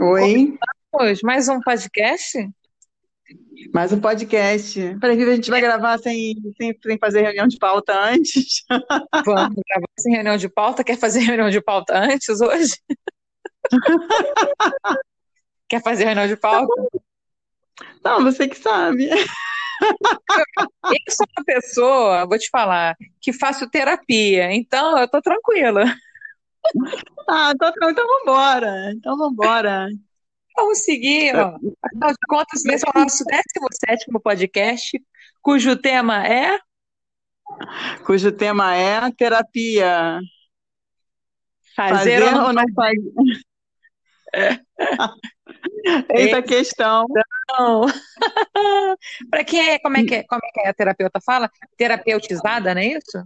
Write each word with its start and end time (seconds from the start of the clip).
Oi, 0.00 0.56
Começamos 0.92 1.22
mais 1.22 1.48
um 1.48 1.60
podcast? 1.60 2.48
mais 3.74 3.92
um 3.92 4.00
podcast. 4.00 4.96
Peraí, 5.00 5.20
a 5.20 5.34
gente 5.34 5.50
vai 5.50 5.60
gravar 5.60 5.98
sem, 5.98 6.36
sem, 6.56 6.72
sem 6.80 6.98
fazer 6.98 7.22
reunião 7.22 7.48
de 7.48 7.58
pauta 7.58 8.00
antes. 8.00 8.62
Vamos 9.26 9.60
gravar 9.68 9.88
sem 9.98 10.14
reunião 10.14 10.36
de 10.36 10.48
pauta. 10.48 10.84
Quer 10.84 10.96
fazer 10.96 11.18
reunião 11.18 11.50
de 11.50 11.60
pauta 11.60 11.98
antes 11.98 12.40
hoje? 12.40 12.76
Quer 15.68 15.82
fazer 15.82 16.04
reunião 16.04 16.28
de 16.28 16.36
pauta? 16.36 16.72
Não, 18.04 18.22
você 18.22 18.46
que 18.46 18.56
sabe. 18.56 19.10
Eu 19.10 19.16
sou 21.10 21.26
uma 21.36 21.44
pessoa, 21.44 22.26
vou 22.26 22.38
te 22.38 22.48
falar, 22.50 22.96
que 23.20 23.32
faço 23.32 23.68
terapia, 23.68 24.52
então 24.52 24.96
eu 24.96 25.08
tô 25.08 25.20
tranquila. 25.20 25.92
Ah, 27.28 27.52
então, 27.54 27.72
então 27.90 28.06
vambora. 28.06 28.92
Então 28.92 29.16
vambora. 29.16 29.88
Vamos 30.56 30.78
seguir, 30.78 31.36
ó. 31.36 31.56
Afinal 31.82 32.10
de 32.10 32.16
contas, 32.28 32.64
esse 32.64 32.86
é 32.86 32.90
o 32.90 33.00
nosso 33.00 33.24
17º 33.24 34.20
podcast, 34.22 35.00
cujo 35.42 35.76
tema 35.76 36.26
é 36.26 36.58
Cujo 38.04 38.32
tema 38.32 38.74
é 38.76 39.10
terapia. 39.12 40.20
fazer 41.74 42.22
ou 42.22 42.28
ou 42.28 42.52
não 42.52 42.52
não 42.52 42.64
fazer? 42.74 43.00
Eita 46.14 46.42
questão. 46.42 47.06
Não. 47.58 47.86
Para 49.30 49.42
quem 49.42 49.70
é, 49.70 49.78
como 49.78 49.96
é 49.96 50.04
que 50.04 50.16
é, 50.16 50.22
como 50.24 50.42
é 50.44 50.50
que 50.52 50.60
é 50.60 50.68
a 50.68 50.74
terapeuta 50.74 51.18
fala? 51.24 51.50
Terapeutizada, 51.78 52.74
não 52.74 52.82
é 52.82 52.88
isso? 52.88 53.24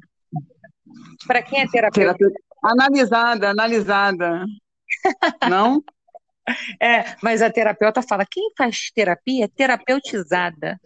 Para 1.27 1.43
quem 1.43 1.61
é 1.61 1.67
terapeuta? 1.67 2.15
Terapia. 2.17 2.52
Analisada, 2.63 3.51
analisada. 3.51 4.45
Não? 5.45 5.83
É, 6.81 7.17
mas 7.23 7.43
a 7.43 7.51
terapeuta 7.51 8.03
fala, 8.03 8.25
quem 8.31 8.51
faz 8.57 8.91
terapia 8.95 9.45
é 9.45 9.49
terapeutizada. 9.49 10.79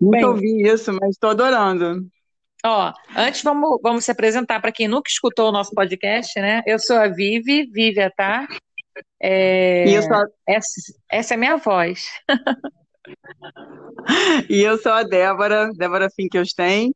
Nunca 0.00 0.28
ouvi 0.28 0.62
isso, 0.68 0.92
mas 0.92 1.10
estou 1.10 1.30
adorando. 1.30 2.06
ó, 2.64 2.92
antes 3.16 3.42
vamos, 3.42 3.78
vamos 3.82 4.04
se 4.04 4.10
apresentar 4.10 4.60
para 4.60 4.72
quem 4.72 4.88
nunca 4.88 5.10
escutou 5.10 5.48
o 5.48 5.52
nosso 5.52 5.72
podcast, 5.74 6.38
né? 6.40 6.62
Eu 6.66 6.78
sou 6.78 6.96
a 6.96 7.08
Vivi, 7.08 7.66
Vívia, 7.72 8.12
tá? 8.16 8.46
E 9.84 9.92
eu 9.94 10.00
É, 10.00 10.02
sou 10.02 10.16
a, 10.16 10.26
essa, 10.46 10.80
essa 11.10 11.34
é 11.34 11.36
minha 11.36 11.56
voz. 11.56 12.06
e 14.48 14.62
eu 14.62 14.78
sou 14.78 14.92
a 14.92 15.02
Débora, 15.02 15.70
Débora 15.76 16.08
Finkelstein, 16.14 16.92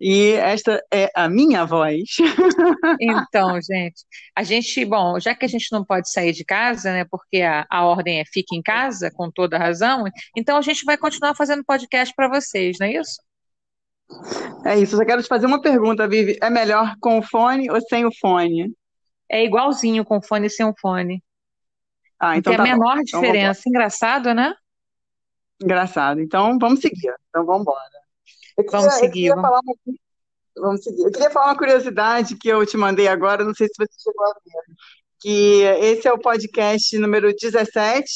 e 0.00 0.32
esta 0.32 0.82
é 0.92 1.10
a 1.14 1.28
minha 1.28 1.64
voz. 1.64 2.16
Então, 3.00 3.60
gente, 3.60 4.04
a 4.34 4.42
gente, 4.42 4.84
bom, 4.84 5.18
já 5.20 5.34
que 5.34 5.44
a 5.44 5.48
gente 5.48 5.68
não 5.72 5.84
pode 5.84 6.10
sair 6.10 6.32
de 6.32 6.44
casa, 6.44 6.92
né, 6.92 7.04
porque 7.04 7.42
a, 7.42 7.66
a 7.70 7.84
ordem 7.84 8.20
é 8.20 8.24
fique 8.24 8.56
em 8.56 8.62
casa, 8.62 9.10
com 9.10 9.30
toda 9.30 9.58
razão, 9.58 10.04
então 10.36 10.56
a 10.56 10.62
gente 10.62 10.84
vai 10.84 10.96
continuar 10.96 11.34
fazendo 11.34 11.64
podcast 11.64 12.14
para 12.14 12.28
vocês, 12.28 12.76
não 12.80 12.86
é 12.86 12.92
isso? 12.92 13.20
É 14.64 14.78
isso, 14.78 14.94
eu 14.94 14.98
só 14.98 15.04
quero 15.04 15.22
te 15.22 15.28
fazer 15.28 15.46
uma 15.46 15.60
pergunta, 15.60 16.08
Vivi. 16.08 16.38
É 16.40 16.48
melhor 16.48 16.94
com 17.00 17.18
o 17.18 17.22
fone 17.22 17.70
ou 17.70 17.80
sem 17.80 18.04
o 18.04 18.10
fone? 18.12 18.72
É 19.30 19.44
igualzinho 19.44 20.04
com 20.04 20.22
fone 20.22 20.46
e 20.46 20.50
sem 20.50 20.72
fone. 20.80 21.22
Ah, 22.18 22.36
então 22.36 22.52
a 22.52 22.56
tá 22.56 22.62
bom. 22.62 22.68
menor 22.70 22.76
Então 22.76 22.94
vamos 22.94 23.12
embora. 23.12 23.26
diferença. 23.26 23.62
Engraçado, 23.68 24.34
né? 24.34 24.54
Engraçado. 25.62 26.20
Então 26.20 26.58
vamos 26.58 26.80
seguir. 26.80 27.14
Então 27.28 27.44
vamos 27.44 27.62
embora. 27.62 28.07
Eu 28.58 28.64
Vamos 28.70 28.86
queria, 28.94 28.98
seguir. 28.98 29.12
queria 29.12 29.34
Vamos... 29.36 29.48
falar 29.48 29.60
uma, 29.64 29.74
vamos 30.56 30.84
seguir. 30.84 31.02
Eu 31.02 31.12
queria 31.12 31.30
falar 31.30 31.46
uma 31.46 31.56
curiosidade 31.58 32.36
que 32.36 32.48
eu 32.48 32.66
te 32.66 32.76
mandei 32.76 33.08
agora, 33.08 33.44
não 33.44 33.54
sei 33.54 33.68
se 33.68 33.74
você 33.78 33.92
chegou 34.02 34.26
a 34.26 34.32
ver, 34.44 34.74
que 35.20 35.62
esse 35.86 36.06
é 36.08 36.12
o 36.12 36.18
podcast 36.18 36.98
número 36.98 37.32
17 37.34 38.06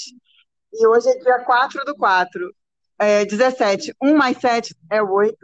e 0.75 0.87
hoje 0.87 1.09
é 1.09 1.19
dia 1.19 1.39
4 1.41 1.85
do 1.85 1.95
4. 1.97 2.55
É 2.99 3.25
17. 3.25 3.95
1 4.03 4.17
mais 4.17 4.37
7 4.39 4.75
é 4.91 5.03
8. 5.03 5.37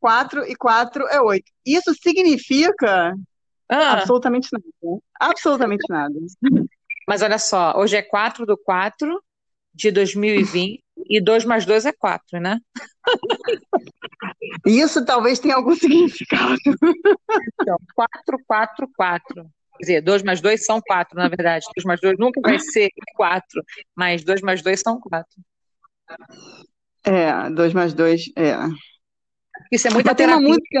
4 0.00 0.44
e 0.50 0.54
4 0.56 1.06
é 1.08 1.20
8. 1.20 1.44
Isso 1.64 1.94
significa 1.94 3.14
Ah, 3.68 3.92
absolutamente 3.92 4.48
nada. 4.52 4.64
né? 4.82 4.98
Absolutamente 5.20 5.84
nada. 5.88 6.14
mas 7.08 7.22
olha 7.22 7.38
só, 7.38 7.74
hoje 7.76 7.96
é 7.96 8.02
4 8.02 8.44
do 8.44 8.56
4 8.58 9.22
de 9.74 9.90
2020 9.90 10.80
e 11.08 11.20
2 11.20 11.44
mais 11.44 11.64
2 11.66 11.86
é 11.86 11.92
4, 11.92 12.40
né? 12.40 12.58
Isso 14.66 15.04
talvez 15.04 15.38
tenha 15.38 15.56
algum 15.56 15.74
significado. 15.74 16.56
Então, 17.60 17.76
4, 17.94 18.38
4, 18.46 18.88
4. 18.96 19.34
Quer 19.78 19.80
dizer, 19.80 20.00
2 20.02 20.22
mais 20.22 20.40
2 20.40 20.64
são 20.64 20.80
4, 20.80 21.16
na 21.16 21.28
verdade. 21.28 21.66
2 21.74 21.84
mais 21.84 22.00
2 22.00 22.18
nunca 22.18 22.40
vai 22.40 22.58
ser 22.58 22.88
4, 23.16 23.62
mas 23.96 24.22
2 24.24 24.40
mais 24.42 24.62
2 24.62 24.80
são 24.80 25.00
4. 25.00 25.26
É, 27.04 27.50
2 27.50 27.72
mais 27.72 27.94
2, 27.94 28.30
é. 28.36 28.54
Isso 29.70 29.88
é 29.88 29.90
muita 29.90 30.10
Mas 30.10 30.16
terapia. 30.16 30.48
música, 30.48 30.80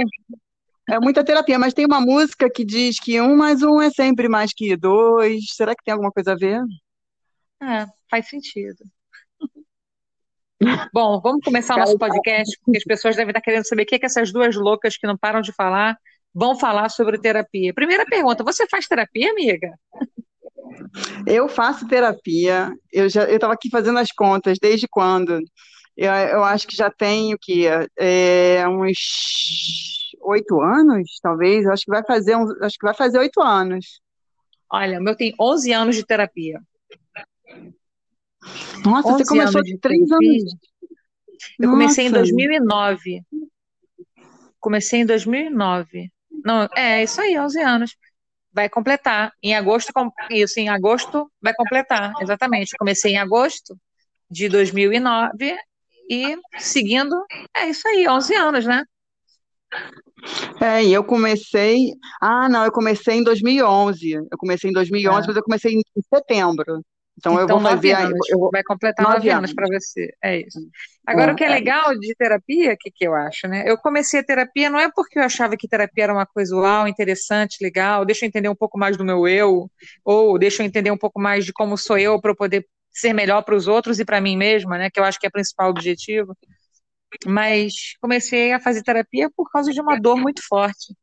é 0.88 1.00
muita 1.00 1.24
terapia, 1.24 1.58
mas 1.58 1.74
tem 1.74 1.86
uma 1.86 2.00
música 2.00 2.50
que 2.50 2.64
diz 2.64 3.00
que 3.00 3.20
um 3.20 3.36
mais 3.36 3.62
um 3.62 3.80
é 3.80 3.90
sempre 3.90 4.28
mais 4.28 4.52
que 4.52 4.76
dois. 4.76 5.46
Será 5.54 5.74
que 5.74 5.82
tem 5.84 5.92
alguma 5.92 6.12
coisa 6.12 6.32
a 6.32 6.36
ver? 6.36 6.60
É, 7.62 7.86
faz 8.10 8.28
sentido. 8.28 8.84
Bom, 10.92 11.20
vamos 11.20 11.44
começar 11.44 11.76
o 11.76 11.78
nosso 11.78 11.98
podcast, 11.98 12.58
porque 12.64 12.78
as 12.78 12.84
pessoas 12.84 13.16
devem 13.16 13.30
estar 13.30 13.40
querendo 13.40 13.66
saber 13.66 13.82
o 13.82 13.86
que 13.86 13.94
é 13.94 13.98
que 13.98 14.06
essas 14.06 14.32
duas 14.32 14.54
loucas 14.56 14.96
que 14.96 15.06
não 15.06 15.16
param 15.16 15.40
de 15.40 15.52
falar 15.52 15.96
vão 16.34 16.58
falar 16.58 16.88
sobre 16.88 17.20
terapia. 17.20 17.74
Primeira 17.74 18.04
pergunta, 18.04 18.44
você 18.44 18.66
faz 18.68 18.86
terapia, 18.86 19.30
amiga? 19.30 19.70
eu 21.26 21.48
faço 21.48 21.86
terapia, 21.86 22.72
eu 22.92 23.08
já 23.08 23.24
eu 23.24 23.36
estava 23.36 23.52
aqui 23.52 23.68
fazendo 23.70 23.98
as 23.98 24.10
contas, 24.10 24.58
desde 24.60 24.88
quando? 24.88 25.40
Eu, 25.96 26.12
eu 26.12 26.44
acho 26.44 26.66
que 26.66 26.76
já 26.76 26.90
tenho 26.90 27.36
que 27.40 27.66
é, 27.98 28.66
uns 28.68 28.98
oito 30.22 30.60
anos, 30.60 31.18
talvez. 31.22 31.64
Eu 31.64 31.72
acho 31.72 31.84
que 31.84 31.90
vai 31.90 32.04
fazer 32.04 32.34
acho 32.62 32.78
que 32.78 32.86
vai 32.86 32.94
fazer 32.94 33.18
oito 33.18 33.40
anos. 33.40 34.00
Olha, 34.70 34.98
o 34.98 35.02
meu 35.02 35.14
tem 35.14 35.34
11 35.38 35.72
anos 35.72 35.96
de 35.96 36.04
terapia. 36.04 36.60
Nossa, 38.84 39.08
você 39.08 39.22
11 39.22 39.24
começou 39.26 39.62
de 39.62 39.78
três 39.78 40.10
anos. 40.10 40.54
Eu 41.58 41.70
comecei 41.70 42.06
em 42.06 42.08
Nossa, 42.10 42.20
2009. 42.22 43.22
Comecei 44.60 45.00
em 45.00 45.06
2009. 45.06 46.10
Não, 46.44 46.68
é 46.76 47.02
isso 47.02 47.20
aí, 47.20 47.38
11 47.38 47.60
anos. 47.60 47.96
Vai 48.52 48.68
completar. 48.68 49.32
Em 49.42 49.54
agosto, 49.54 49.92
com- 49.92 50.10
isso, 50.30 50.60
em 50.60 50.68
agosto 50.68 51.30
vai 51.40 51.54
completar, 51.54 52.12
exatamente. 52.20 52.76
Comecei 52.78 53.12
em 53.12 53.18
agosto 53.18 53.76
de 54.30 54.48
2009 54.48 55.56
e 56.10 56.36
seguindo, 56.58 57.14
é 57.56 57.68
isso 57.68 57.86
aí, 57.88 58.06
11 58.08 58.34
anos, 58.34 58.66
né? 58.66 58.84
é, 60.60 60.84
e 60.84 60.92
eu 60.92 61.02
comecei. 61.02 61.92
Ah, 62.20 62.48
não, 62.48 62.64
eu 62.64 62.70
comecei 62.72 63.16
em 63.16 63.24
2011. 63.24 64.12
Eu 64.12 64.38
comecei 64.38 64.70
em 64.70 64.72
2011, 64.72 65.24
É. 65.24 65.26
mas 65.28 65.36
eu 65.36 65.42
comecei 65.42 65.72
em 65.74 65.82
setembro. 66.14 66.82
Então 67.18 67.38
eu 67.38 67.44
Então, 67.44 67.56
vou 67.58 67.62
nove 67.62 67.76
fazer. 67.76 67.94
aí- 67.94 68.04
anos. 68.06 68.28
Eu 68.30 68.38
vou, 68.38 68.50
Vai 68.50 68.62
completar 68.62 69.04
nove 69.04 69.16
nove 69.16 69.30
anos 69.30 69.50
anos. 69.50 69.54
para 69.54 69.66
você. 69.68 70.14
É 70.22 70.40
isso. 70.40 70.58
Agora, 71.06 71.32
o 71.32 71.36
que 71.36 71.44
é 71.44 71.48
É, 71.48 71.50
é. 71.50 71.54
legal 71.54 71.98
de 71.98 72.14
terapia, 72.14 72.72
o 72.72 72.76
que, 72.78 72.90
que 72.90 73.06
eu 73.06 73.14
acho, 73.14 73.48
né? 73.48 73.64
Eu 73.66 73.76
comecei 73.76 74.20
a 74.20 74.24
terapia 74.24 74.70
não 74.70 74.78
é 74.78 74.90
porque 74.94 75.18
eu 75.18 75.22
achava 75.22 75.56
que 75.56 75.68
terapia 75.68 76.04
era 76.04 76.12
uma 76.12 76.26
coisa 76.26 76.54
uau, 76.56 76.86
interessante, 76.88 77.58
legal, 77.62 78.04
deixa 78.04 78.24
eu 78.24 78.28
entender 78.28 78.48
um 78.48 78.54
pouco 78.54 78.78
mais 78.78 78.96
do 78.96 79.04
meu 79.04 79.26
eu, 79.28 79.68
ou 80.04 80.38
deixa 80.38 80.62
eu 80.62 80.66
entender 80.66 80.90
um 80.90 80.96
pouco 80.98 81.20
mais 81.20 81.44
de 81.44 81.52
como 81.52 81.76
sou 81.76 81.98
eu 81.98 82.20
para 82.20 82.30
eu 82.30 82.36
poder 82.36 82.66
ser 82.90 83.12
melhor 83.12 83.42
para 83.42 83.54
os 83.56 83.66
outros 83.68 83.98
e 83.98 84.04
para 84.04 84.20
mim 84.20 84.36
mesma, 84.36 84.78
né? 84.78 84.90
Que 84.90 85.00
eu 85.00 85.04
acho 85.04 85.18
que 85.18 85.26
é 85.26 85.28
o 85.28 85.32
principal 85.32 85.70
objetivo. 85.70 86.36
Mas 87.26 87.72
comecei 88.00 88.52
a 88.52 88.60
fazer 88.60 88.82
terapia 88.82 89.30
por 89.36 89.50
causa 89.50 89.70
de 89.72 89.80
uma 89.80 89.98
dor 90.00 90.16
muito 90.16 90.42
forte. 90.48 90.94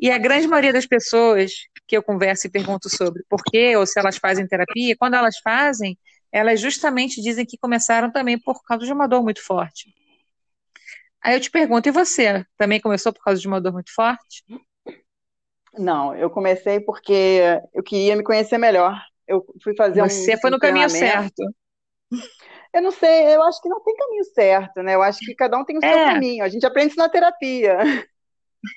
E 0.00 0.10
a 0.10 0.18
grande 0.18 0.48
maioria 0.48 0.72
das 0.72 0.86
pessoas 0.86 1.52
que 1.86 1.96
eu 1.96 2.02
converso 2.02 2.46
e 2.46 2.50
pergunto 2.50 2.88
sobre 2.88 3.22
por 3.28 3.42
quê 3.44 3.76
ou 3.76 3.86
se 3.86 3.98
elas 3.98 4.16
fazem 4.16 4.46
terapia, 4.46 4.96
quando 4.96 5.14
elas 5.14 5.38
fazem, 5.38 5.98
elas 6.32 6.60
justamente 6.60 7.20
dizem 7.22 7.44
que 7.46 7.58
começaram 7.58 8.10
também 8.10 8.38
por 8.38 8.62
causa 8.64 8.86
de 8.86 8.92
uma 8.92 9.06
dor 9.08 9.22
muito 9.22 9.44
forte. 9.44 9.94
Aí 11.22 11.34
eu 11.36 11.40
te 11.40 11.50
pergunto, 11.50 11.88
e 11.88 11.92
você? 11.92 12.44
Também 12.56 12.80
começou 12.80 13.12
por 13.12 13.22
causa 13.22 13.40
de 13.40 13.46
uma 13.46 13.60
dor 13.60 13.72
muito 13.72 13.94
forte? 13.94 14.44
Não, 15.78 16.14
eu 16.14 16.30
comecei 16.30 16.80
porque 16.80 17.40
eu 17.72 17.82
queria 17.82 18.16
me 18.16 18.22
conhecer 18.22 18.58
melhor. 18.58 19.00
Eu 19.26 19.44
fui 19.62 19.74
fazer 19.74 20.02
um, 20.02 20.06
Você 20.06 20.36
foi 20.38 20.50
no 20.50 20.58
caminho 20.58 20.88
certo. 20.90 21.42
Eu 22.72 22.82
não 22.82 22.90
sei, 22.90 23.34
eu 23.34 23.42
acho 23.42 23.60
que 23.60 23.68
não 23.68 23.82
tem 23.82 23.94
caminho 23.96 24.24
certo, 24.24 24.82
né? 24.82 24.94
Eu 24.94 25.02
acho 25.02 25.18
que 25.20 25.34
cada 25.34 25.58
um 25.58 25.64
tem 25.64 25.76
o 25.78 25.80
seu 25.82 25.88
É, 25.88 26.04
caminho. 26.04 26.44
A 26.44 26.48
gente 26.48 26.64
aprende 26.66 26.88
isso 26.90 26.98
na 26.98 27.08
terapia. 27.08 27.78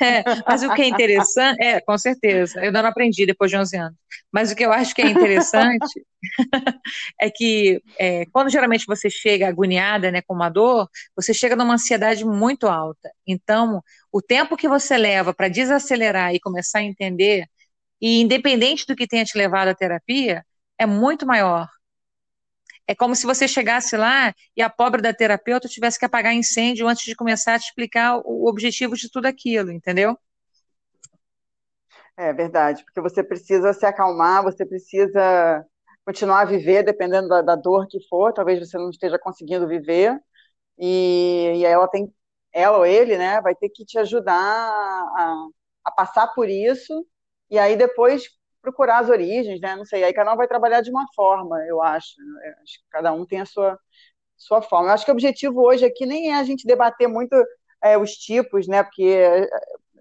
É, 0.01 0.23
mas 0.47 0.63
o 0.63 0.73
que 0.73 0.81
é 0.81 0.87
interessante, 0.87 1.61
é, 1.61 1.79
com 1.79 1.97
certeza, 1.97 2.63
eu 2.63 2.71
não 2.71 2.85
aprendi 2.85 3.25
depois 3.25 3.51
de 3.51 3.57
11 3.57 3.77
anos, 3.77 3.97
mas 4.31 4.51
o 4.51 4.55
que 4.55 4.65
eu 4.65 4.71
acho 4.71 4.95
que 4.95 5.01
é 5.01 5.09
interessante 5.09 6.05
é 7.21 7.29
que 7.29 7.81
é, 7.99 8.25
quando 8.31 8.49
geralmente 8.49 8.85
você 8.87 9.09
chega 9.09 9.47
agoniada, 9.47 10.11
né, 10.11 10.21
com 10.21 10.33
uma 10.33 10.49
dor, 10.49 10.89
você 11.15 11.33
chega 11.33 11.55
numa 11.55 11.75
ansiedade 11.75 12.25
muito 12.25 12.67
alta. 12.67 13.11
Então, 13.27 13.81
o 14.11 14.21
tempo 14.21 14.57
que 14.57 14.67
você 14.67 14.97
leva 14.97 15.33
para 15.33 15.47
desacelerar 15.49 16.33
e 16.33 16.39
começar 16.39 16.79
a 16.79 16.83
entender 16.83 17.45
e 18.01 18.21
independente 18.21 18.85
do 18.87 18.95
que 18.95 19.07
tenha 19.07 19.25
te 19.25 19.37
levado 19.37 19.69
à 19.69 19.75
terapia, 19.75 20.43
é 20.77 20.85
muito 20.85 21.25
maior. 21.25 21.67
É 22.87 22.93
como 22.95 23.15
se 23.15 23.25
você 23.25 23.47
chegasse 23.47 23.97
lá 23.97 24.33
e 24.55 24.61
a 24.61 24.69
pobre 24.69 25.01
da 25.01 25.13
terapeuta 25.13 25.67
tivesse 25.67 25.97
que 25.97 26.05
apagar 26.05 26.33
incêndio 26.33 26.87
antes 26.87 27.05
de 27.05 27.15
começar 27.15 27.55
a 27.55 27.59
te 27.59 27.65
explicar 27.65 28.17
o 28.23 28.47
objetivo 28.47 28.95
de 28.95 29.09
tudo 29.09 29.25
aquilo, 29.25 29.71
entendeu? 29.71 30.17
É 32.17 32.31
verdade, 32.33 32.83
porque 32.85 33.01
você 33.01 33.23
precisa 33.23 33.73
se 33.73 33.85
acalmar, 33.85 34.43
você 34.43 34.65
precisa 34.65 35.65
continuar 36.05 36.41
a 36.41 36.45
viver, 36.45 36.83
dependendo 36.83 37.27
da, 37.27 37.41
da 37.41 37.55
dor 37.55 37.87
que 37.87 37.99
for, 38.07 38.31
talvez 38.33 38.59
você 38.59 38.77
não 38.77 38.89
esteja 38.89 39.19
conseguindo 39.19 39.67
viver, 39.67 40.17
e, 40.77 41.53
e 41.57 41.65
ela 41.65 41.87
tem, 41.87 42.13
ela 42.53 42.77
ou 42.77 42.85
ele, 42.85 43.17
né, 43.17 43.41
vai 43.41 43.55
ter 43.55 43.69
que 43.69 43.85
te 43.85 43.97
ajudar 43.99 44.35
a, 44.35 45.47
a 45.85 45.91
passar 45.91 46.27
por 46.29 46.49
isso, 46.49 47.05
e 47.49 47.59
aí 47.59 47.75
depois 47.75 48.29
procurar 48.65 48.99
as 48.99 49.09
origens, 49.09 49.61
né, 49.61 49.75
não 49.75 49.85
sei, 49.85 50.03
aí 50.03 50.13
cada 50.13 50.33
um 50.33 50.37
vai 50.37 50.47
trabalhar 50.47 50.81
de 50.81 50.89
uma 50.89 51.05
forma, 51.15 51.63
eu 51.67 51.81
acho, 51.81 52.15
né? 52.17 52.55
acho 52.63 52.79
que 52.79 52.89
cada 52.89 53.13
um 53.13 53.25
tem 53.25 53.41
a 53.41 53.45
sua, 53.45 53.77
sua 54.35 54.61
forma. 54.61 54.89
Eu 54.89 54.93
acho 54.93 55.05
que 55.05 55.11
o 55.11 55.13
objetivo 55.13 55.61
hoje 55.61 55.85
aqui 55.85 56.05
nem 56.05 56.33
é 56.33 56.35
a 56.35 56.43
gente 56.43 56.67
debater 56.67 57.07
muito 57.07 57.35
é, 57.83 57.97
os 57.97 58.11
tipos, 58.11 58.67
né, 58.67 58.83
porque... 58.83 59.47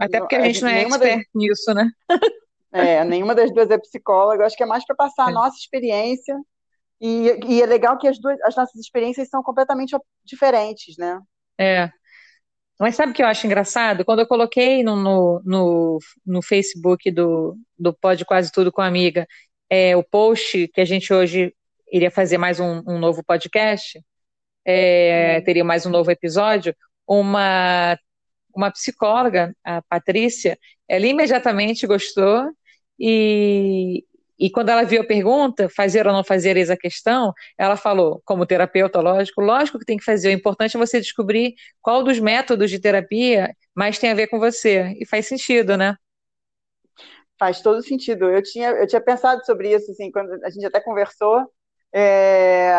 Até 0.00 0.19
porque 0.19 0.34
a 0.34 0.43
gente, 0.43 0.64
a 0.64 0.69
gente 0.69 0.70
não 0.70 0.70
é 0.70 0.82
expert 0.82 1.19
das... 1.19 1.26
nisso, 1.34 1.75
né? 1.75 1.88
É, 2.76 3.05
nenhuma 3.05 3.37
das 3.37 3.52
duas 3.55 3.70
é 3.70 3.78
psicóloga, 3.78 4.44
acho 4.44 4.56
que 4.56 4.64
é 4.64 4.66
mais 4.66 4.84
para 4.84 4.96
passar 4.96 5.28
a 5.28 5.31
é. 5.31 5.32
nossa 5.32 5.56
experiência. 5.56 6.37
E, 7.00 7.38
e, 7.46 7.62
é 7.62 7.66
legal 7.66 7.96
que 7.96 8.08
as, 8.08 8.19
duas, 8.19 8.37
as 8.43 8.56
nossas 8.56 8.75
experiências 8.81 9.28
são 9.28 9.44
completamente 9.44 9.96
diferentes, 10.25 10.96
né? 10.99 11.20
É. 11.56 11.88
Mas 12.79 12.97
sabe 12.97 13.12
o 13.12 13.15
que 13.15 13.23
eu 13.23 13.26
acho 13.26 13.47
engraçado? 13.47 14.05
Quando 14.05 14.21
eu 14.21 14.26
coloquei 14.26 14.82
no, 14.82 14.97
no, 14.97 15.43
no, 15.44 15.99
no 16.26 16.43
Facebook 16.43 17.11
do, 17.11 17.56
do 17.79 17.94
Pode 17.94 18.25
Quase 18.25 18.50
Tudo 18.50 18.73
com 18.73 18.82
a 18.82 18.87
Amiga 18.87 19.26
é, 19.71 19.97
o 19.97 20.03
post 20.03 20.69
que 20.69 20.81
a 20.81 20.85
gente 20.85 21.12
hoje 21.12 21.55
iria 21.93 22.11
fazer 22.11 22.38
mais 22.38 22.61
um, 22.61 22.82
um 22.87 22.99
novo 22.99 23.23
podcast, 23.25 24.00
é, 24.65 25.37
uhum. 25.38 25.44
teria 25.44 25.65
mais 25.65 25.87
um 25.87 25.91
novo 25.91 26.11
episódio, 26.11 26.75
uma, 27.06 27.99
uma 28.55 28.71
psicóloga, 28.71 29.55
a 29.65 29.82
Patrícia, 29.82 30.59
ela 30.88 31.06
imediatamente 31.06 31.87
gostou 31.87 32.49
e, 32.99 34.05
e 34.38 34.50
quando 34.50 34.69
ela 34.69 34.82
viu 34.82 35.02
a 35.02 35.06
pergunta, 35.06 35.69
fazer 35.69 36.06
ou 36.06 36.12
não 36.12 36.25
fazer 36.25 36.56
eis 36.56 36.70
a 36.70 36.76
questão, 36.76 37.32
ela 37.56 37.76
falou, 37.76 38.20
como 38.25 38.46
terapeuta, 38.46 39.00
lógico, 39.00 39.40
lógico 39.40 39.78
que 39.78 39.84
tem 39.84 39.96
que 39.96 40.04
fazer. 40.04 40.28
O 40.28 40.32
importante 40.32 40.76
é 40.76 40.81
você 40.81 41.00
descobrir 41.00 41.54
qual 41.81 42.02
dos 42.02 42.19
métodos 42.19 42.70
de 42.70 42.81
terapia 42.81 43.54
mais 43.75 43.98
tem 43.98 44.10
a 44.10 44.14
ver 44.14 44.26
com 44.26 44.38
você. 44.38 44.94
E 44.98 45.06
faz 45.06 45.26
sentido, 45.26 45.76
né? 45.76 45.96
Faz 47.38 47.60
todo 47.60 47.82
sentido. 47.82 48.31
Eu 48.31 48.42
tinha, 48.42 48.70
eu 48.70 48.86
tinha 48.86 49.00
pensado 49.00 49.44
sobre 49.44 49.75
isso, 49.75 49.90
assim, 49.90 50.10
quando 50.10 50.32
a 50.44 50.50
gente 50.50 50.66
até 50.66 50.80
conversou. 50.80 51.44
É, 51.92 52.72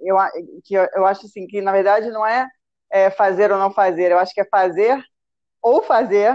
eu, 0.00 0.16
que 0.64 0.74
eu, 0.74 0.88
eu, 0.94 1.04
acho 1.04 1.26
assim 1.26 1.46
que 1.46 1.60
na 1.60 1.70
verdade 1.70 2.10
não 2.10 2.26
é, 2.26 2.48
é 2.90 3.10
fazer 3.10 3.52
ou 3.52 3.58
não 3.58 3.70
fazer, 3.70 4.10
eu 4.10 4.18
acho 4.18 4.32
que 4.32 4.40
é 4.40 4.44
fazer 4.46 5.04
ou 5.60 5.82
fazer 5.82 6.34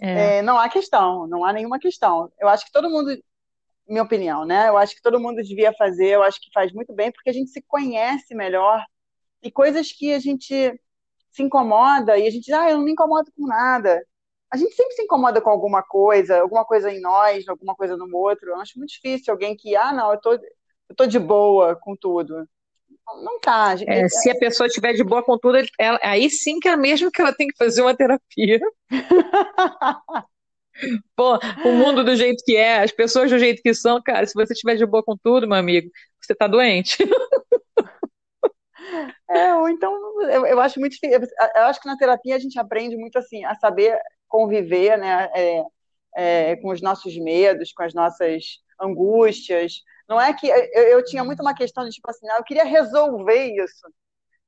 é. 0.00 0.38
É, 0.38 0.42
não 0.42 0.58
há 0.58 0.68
questão, 0.68 1.26
não 1.26 1.44
há 1.44 1.52
nenhuma 1.52 1.78
questão. 1.78 2.30
Eu 2.38 2.48
acho 2.48 2.64
que 2.64 2.72
todo 2.72 2.90
mundo, 2.90 3.16
minha 3.86 4.02
opinião, 4.02 4.44
né? 4.44 4.68
Eu 4.68 4.76
acho 4.76 4.94
que 4.94 5.02
todo 5.02 5.20
mundo 5.20 5.42
devia 5.42 5.72
fazer, 5.74 6.08
eu 6.08 6.22
acho 6.22 6.40
que 6.40 6.52
faz 6.52 6.72
muito 6.72 6.92
bem, 6.94 7.12
porque 7.12 7.30
a 7.30 7.32
gente 7.32 7.50
se 7.50 7.62
conhece 7.62 8.34
melhor 8.34 8.84
e 9.42 9.50
coisas 9.50 9.92
que 9.92 10.12
a 10.12 10.18
gente 10.18 10.80
se 11.30 11.42
incomoda 11.42 12.16
e 12.16 12.26
a 12.26 12.30
gente 12.30 12.44
diz, 12.44 12.54
ah, 12.54 12.70
eu 12.70 12.78
não 12.78 12.84
me 12.84 12.92
incomodo 12.92 13.30
com 13.36 13.46
nada. 13.46 14.02
A 14.50 14.56
gente 14.56 14.74
sempre 14.74 14.94
se 14.94 15.02
incomoda 15.02 15.40
com 15.40 15.50
alguma 15.50 15.82
coisa, 15.82 16.40
alguma 16.40 16.64
coisa 16.64 16.90
em 16.90 17.00
nós, 17.00 17.46
alguma 17.48 17.74
coisa 17.74 17.96
no 17.96 18.08
outro. 18.16 18.50
Eu 18.50 18.60
acho 18.60 18.78
muito 18.78 18.90
difícil 18.90 19.32
alguém 19.32 19.56
que, 19.56 19.74
ah, 19.76 19.92
não, 19.92 20.12
eu 20.12 20.20
tô, 20.20 20.32
eu 20.32 20.96
tô 20.96 21.06
de 21.06 21.18
boa 21.18 21.76
com 21.76 21.96
tudo. 21.96 22.48
Não 23.22 23.38
tá. 23.40 23.76
Gente... 23.76 23.90
É, 23.90 24.08
se 24.08 24.30
a 24.30 24.38
pessoa 24.38 24.66
estiver 24.66 24.94
de 24.94 25.04
boa 25.04 25.22
com 25.22 25.36
tudo, 25.36 25.58
ela, 25.78 25.98
aí 26.02 26.30
sim 26.30 26.58
que 26.58 26.68
é 26.68 26.76
mesmo 26.76 27.10
que 27.10 27.20
ela 27.20 27.34
tem 27.34 27.48
que 27.48 27.56
fazer 27.56 27.82
uma 27.82 27.96
terapia. 27.96 28.60
Pô, 31.16 31.38
o 31.64 31.72
mundo 31.72 32.04
do 32.04 32.16
jeito 32.16 32.42
que 32.44 32.56
é, 32.56 32.82
as 32.82 32.90
pessoas 32.90 33.30
do 33.30 33.38
jeito 33.38 33.62
que 33.62 33.72
são, 33.74 34.02
cara, 34.02 34.26
se 34.26 34.34
você 34.34 34.52
estiver 34.52 34.76
de 34.76 34.84
boa 34.86 35.02
com 35.02 35.16
tudo, 35.16 35.46
meu 35.46 35.56
amigo, 35.56 35.88
você 36.20 36.34
tá 36.34 36.46
doente. 36.46 36.96
É, 39.28 39.54
ou 39.54 39.68
então, 39.68 39.92
eu, 40.30 40.46
eu 40.46 40.60
acho 40.60 40.78
muito 40.78 40.92
difícil. 40.92 41.26
Eu 41.56 41.62
acho 41.62 41.80
que 41.80 41.88
na 41.88 41.96
terapia 41.96 42.36
a 42.36 42.38
gente 42.38 42.58
aprende 42.58 42.96
muito 42.96 43.18
assim, 43.18 43.44
a 43.44 43.54
saber 43.54 43.98
conviver, 44.28 44.98
né, 44.98 45.28
é, 45.34 45.62
é, 46.14 46.56
com 46.56 46.70
os 46.70 46.80
nossos 46.80 47.16
medos, 47.16 47.72
com 47.72 47.82
as 47.82 47.94
nossas 47.94 48.58
angústias, 48.80 49.82
não 50.08 50.20
é 50.20 50.32
que 50.32 50.48
eu, 50.48 50.82
eu 50.82 51.04
tinha 51.04 51.24
muito 51.24 51.40
uma 51.40 51.54
questão 51.54 51.84
de 51.84 51.90
tipo 51.90 52.08
assim, 52.10 52.26
não, 52.26 52.36
eu 52.36 52.44
queria 52.44 52.64
resolver 52.64 53.54
isso. 53.56 53.88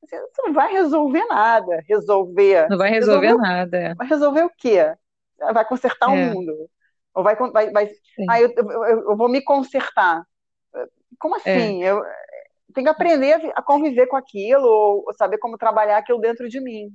Você 0.00 0.42
não 0.42 0.52
vai 0.52 0.72
resolver 0.72 1.24
nada. 1.26 1.82
Resolver. 1.88 2.68
Não 2.68 2.78
vai 2.78 2.90
resolver, 2.90 3.26
resolver 3.26 3.48
nada. 3.48 3.76
É. 3.76 3.94
Vai 3.94 4.06
resolver 4.06 4.42
o 4.42 4.50
quê? 4.56 4.94
Vai 5.38 5.64
consertar 5.64 6.08
é. 6.10 6.12
o 6.12 6.34
mundo. 6.34 6.70
Ou 7.14 7.22
vai. 7.22 7.36
vai, 7.36 7.70
vai 7.70 7.90
ah, 8.28 8.40
eu, 8.40 8.52
eu, 8.56 8.82
eu, 9.10 9.16
vou 9.16 9.28
me 9.28 9.42
consertar. 9.42 10.24
Como 11.18 11.36
é. 11.36 11.38
assim? 11.38 11.84
É. 11.84 11.90
Eu 11.90 12.02
tenho 12.74 12.84
que 12.84 12.90
aprender 12.90 13.52
a 13.54 13.62
conviver 13.62 14.06
com 14.06 14.16
aquilo, 14.16 14.66
ou 14.66 15.14
saber 15.14 15.38
como 15.38 15.56
trabalhar 15.56 15.98
aquilo 15.98 16.20
dentro 16.20 16.48
de 16.48 16.60
mim. 16.60 16.92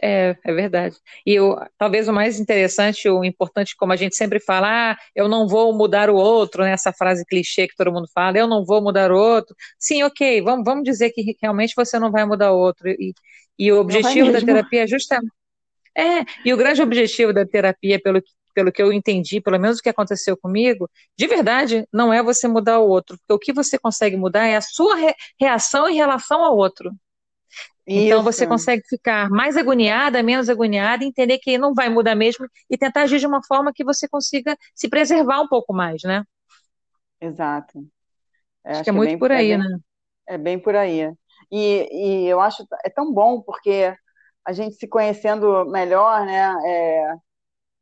É, 0.00 0.34
é 0.42 0.52
verdade. 0.54 0.96
E 1.26 1.38
o, 1.38 1.54
talvez 1.76 2.08
o 2.08 2.12
mais 2.12 2.40
interessante, 2.40 3.08
o 3.10 3.22
importante, 3.22 3.76
como 3.76 3.92
a 3.92 3.96
gente 3.96 4.16
sempre 4.16 4.40
fala, 4.40 4.92
ah, 4.92 4.96
eu 5.14 5.28
não 5.28 5.46
vou 5.46 5.74
mudar 5.74 6.08
o 6.08 6.16
outro, 6.16 6.62
né, 6.62 6.72
essa 6.72 6.92
frase 6.92 7.26
clichê 7.26 7.68
que 7.68 7.76
todo 7.76 7.92
mundo 7.92 8.08
fala, 8.14 8.38
eu 8.38 8.46
não 8.46 8.64
vou 8.64 8.80
mudar 8.80 9.12
o 9.12 9.18
outro. 9.18 9.54
Sim, 9.78 10.02
ok, 10.02 10.40
vamos, 10.40 10.64
vamos 10.64 10.84
dizer 10.84 11.10
que 11.10 11.36
realmente 11.42 11.74
você 11.76 11.98
não 11.98 12.10
vai 12.10 12.24
mudar 12.24 12.52
o 12.52 12.58
outro. 12.58 12.88
E, 12.88 13.12
e 13.58 13.70
o 13.70 13.78
objetivo 13.78 14.32
da 14.32 14.40
terapia 14.40 14.84
é 14.84 14.86
justamente. 14.86 15.41
É, 15.96 16.24
e 16.44 16.52
o 16.52 16.56
grande 16.56 16.82
objetivo 16.82 17.32
da 17.32 17.46
terapia, 17.46 18.00
pelo, 18.00 18.22
pelo 18.54 18.72
que 18.72 18.82
eu 18.82 18.92
entendi, 18.92 19.40
pelo 19.40 19.58
menos 19.58 19.78
o 19.78 19.82
que 19.82 19.88
aconteceu 19.88 20.36
comigo, 20.36 20.90
de 21.16 21.26
verdade, 21.26 21.86
não 21.92 22.12
é 22.12 22.22
você 22.22 22.48
mudar 22.48 22.78
o 22.78 22.88
outro, 22.88 23.18
porque 23.18 23.32
o 23.32 23.38
que 23.38 23.52
você 23.52 23.78
consegue 23.78 24.16
mudar 24.16 24.46
é 24.46 24.56
a 24.56 24.60
sua 24.60 24.96
re, 24.96 25.14
reação 25.38 25.88
em 25.88 25.94
relação 25.94 26.42
ao 26.42 26.56
outro. 26.56 26.90
Então 27.86 28.18
Isso. 28.18 28.24
você 28.24 28.46
consegue 28.46 28.82
ficar 28.88 29.28
mais 29.28 29.56
agoniada, 29.56 30.22
menos 30.22 30.48
agoniada, 30.48 31.04
entender 31.04 31.38
que 31.38 31.58
não 31.58 31.74
vai 31.74 31.88
mudar 31.88 32.14
mesmo 32.14 32.46
e 32.70 32.78
tentar 32.78 33.02
agir 33.02 33.18
de 33.18 33.26
uma 33.26 33.42
forma 33.44 33.72
que 33.74 33.84
você 33.84 34.08
consiga 34.08 34.56
se 34.74 34.88
preservar 34.88 35.40
um 35.40 35.48
pouco 35.48 35.74
mais, 35.74 36.02
né? 36.04 36.22
Exato. 37.20 37.84
É, 38.64 38.70
acho, 38.70 38.80
acho, 38.80 38.84
que 38.84 38.90
é, 38.90 38.92
é 38.92 38.96
muito 38.96 39.10
bem, 39.10 39.18
por 39.18 39.32
aí, 39.32 39.50
é 39.50 39.58
bem, 39.58 39.68
né? 39.68 39.78
É 40.26 40.38
bem 40.38 40.58
por 40.58 40.76
aí. 40.76 41.12
E, 41.50 41.88
e 41.92 42.26
eu 42.28 42.40
acho 42.40 42.64
é 42.84 42.88
tão 42.88 43.12
bom 43.12 43.42
porque 43.42 43.94
a 44.44 44.52
gente 44.52 44.76
se 44.76 44.88
conhecendo 44.88 45.64
melhor, 45.66 46.24
né? 46.26 46.54
É, 46.66 47.14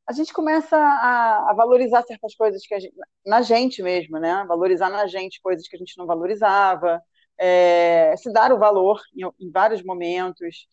a 0.08 0.12
gente 0.12 0.32
começa 0.32 0.76
a, 0.76 1.50
a, 1.50 1.54
valorizar 1.54 2.02
certas 2.02 2.34
coisas 2.34 2.66
que 2.66 2.78
gente, 2.80 2.94
na 3.24 3.42
gente 3.42 3.82
mesmo, 3.82 4.18
né? 4.18 4.44
Valorizar 4.46 4.90
na 4.90 5.06
gente 5.06 5.40
coisas 5.40 5.66
que 5.68 5.76
a 5.76 5.78
gente 5.78 5.96
não 5.96 6.06
valorizava 6.06 7.00
é, 7.38 8.14
se 8.16 8.32
dar 8.32 8.52
o 8.52 8.58
valor 8.58 9.00
em, 9.16 9.46
em 9.46 9.50
vários 9.50 9.82
momentos, 9.82 10.66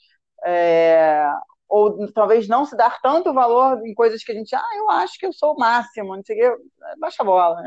é, 0.45 1.25
ou 1.69 2.11
talvez 2.11 2.47
não 2.47 2.65
se 2.65 2.75
dar 2.75 2.99
tanto 3.01 3.33
valor 3.33 3.85
em 3.85 3.93
coisas 3.93 4.23
que 4.23 4.31
a 4.31 4.35
gente, 4.35 4.55
ah, 4.55 4.75
eu 4.77 4.89
acho 4.89 5.17
que 5.17 5.25
eu 5.25 5.33
sou 5.33 5.53
o 5.53 5.59
máximo, 5.59 6.15
não 6.15 6.23
sei 6.23 6.35
o 6.35 6.57
quê, 6.57 6.63
baixa 6.99 7.23
a 7.23 7.25
bola. 7.25 7.63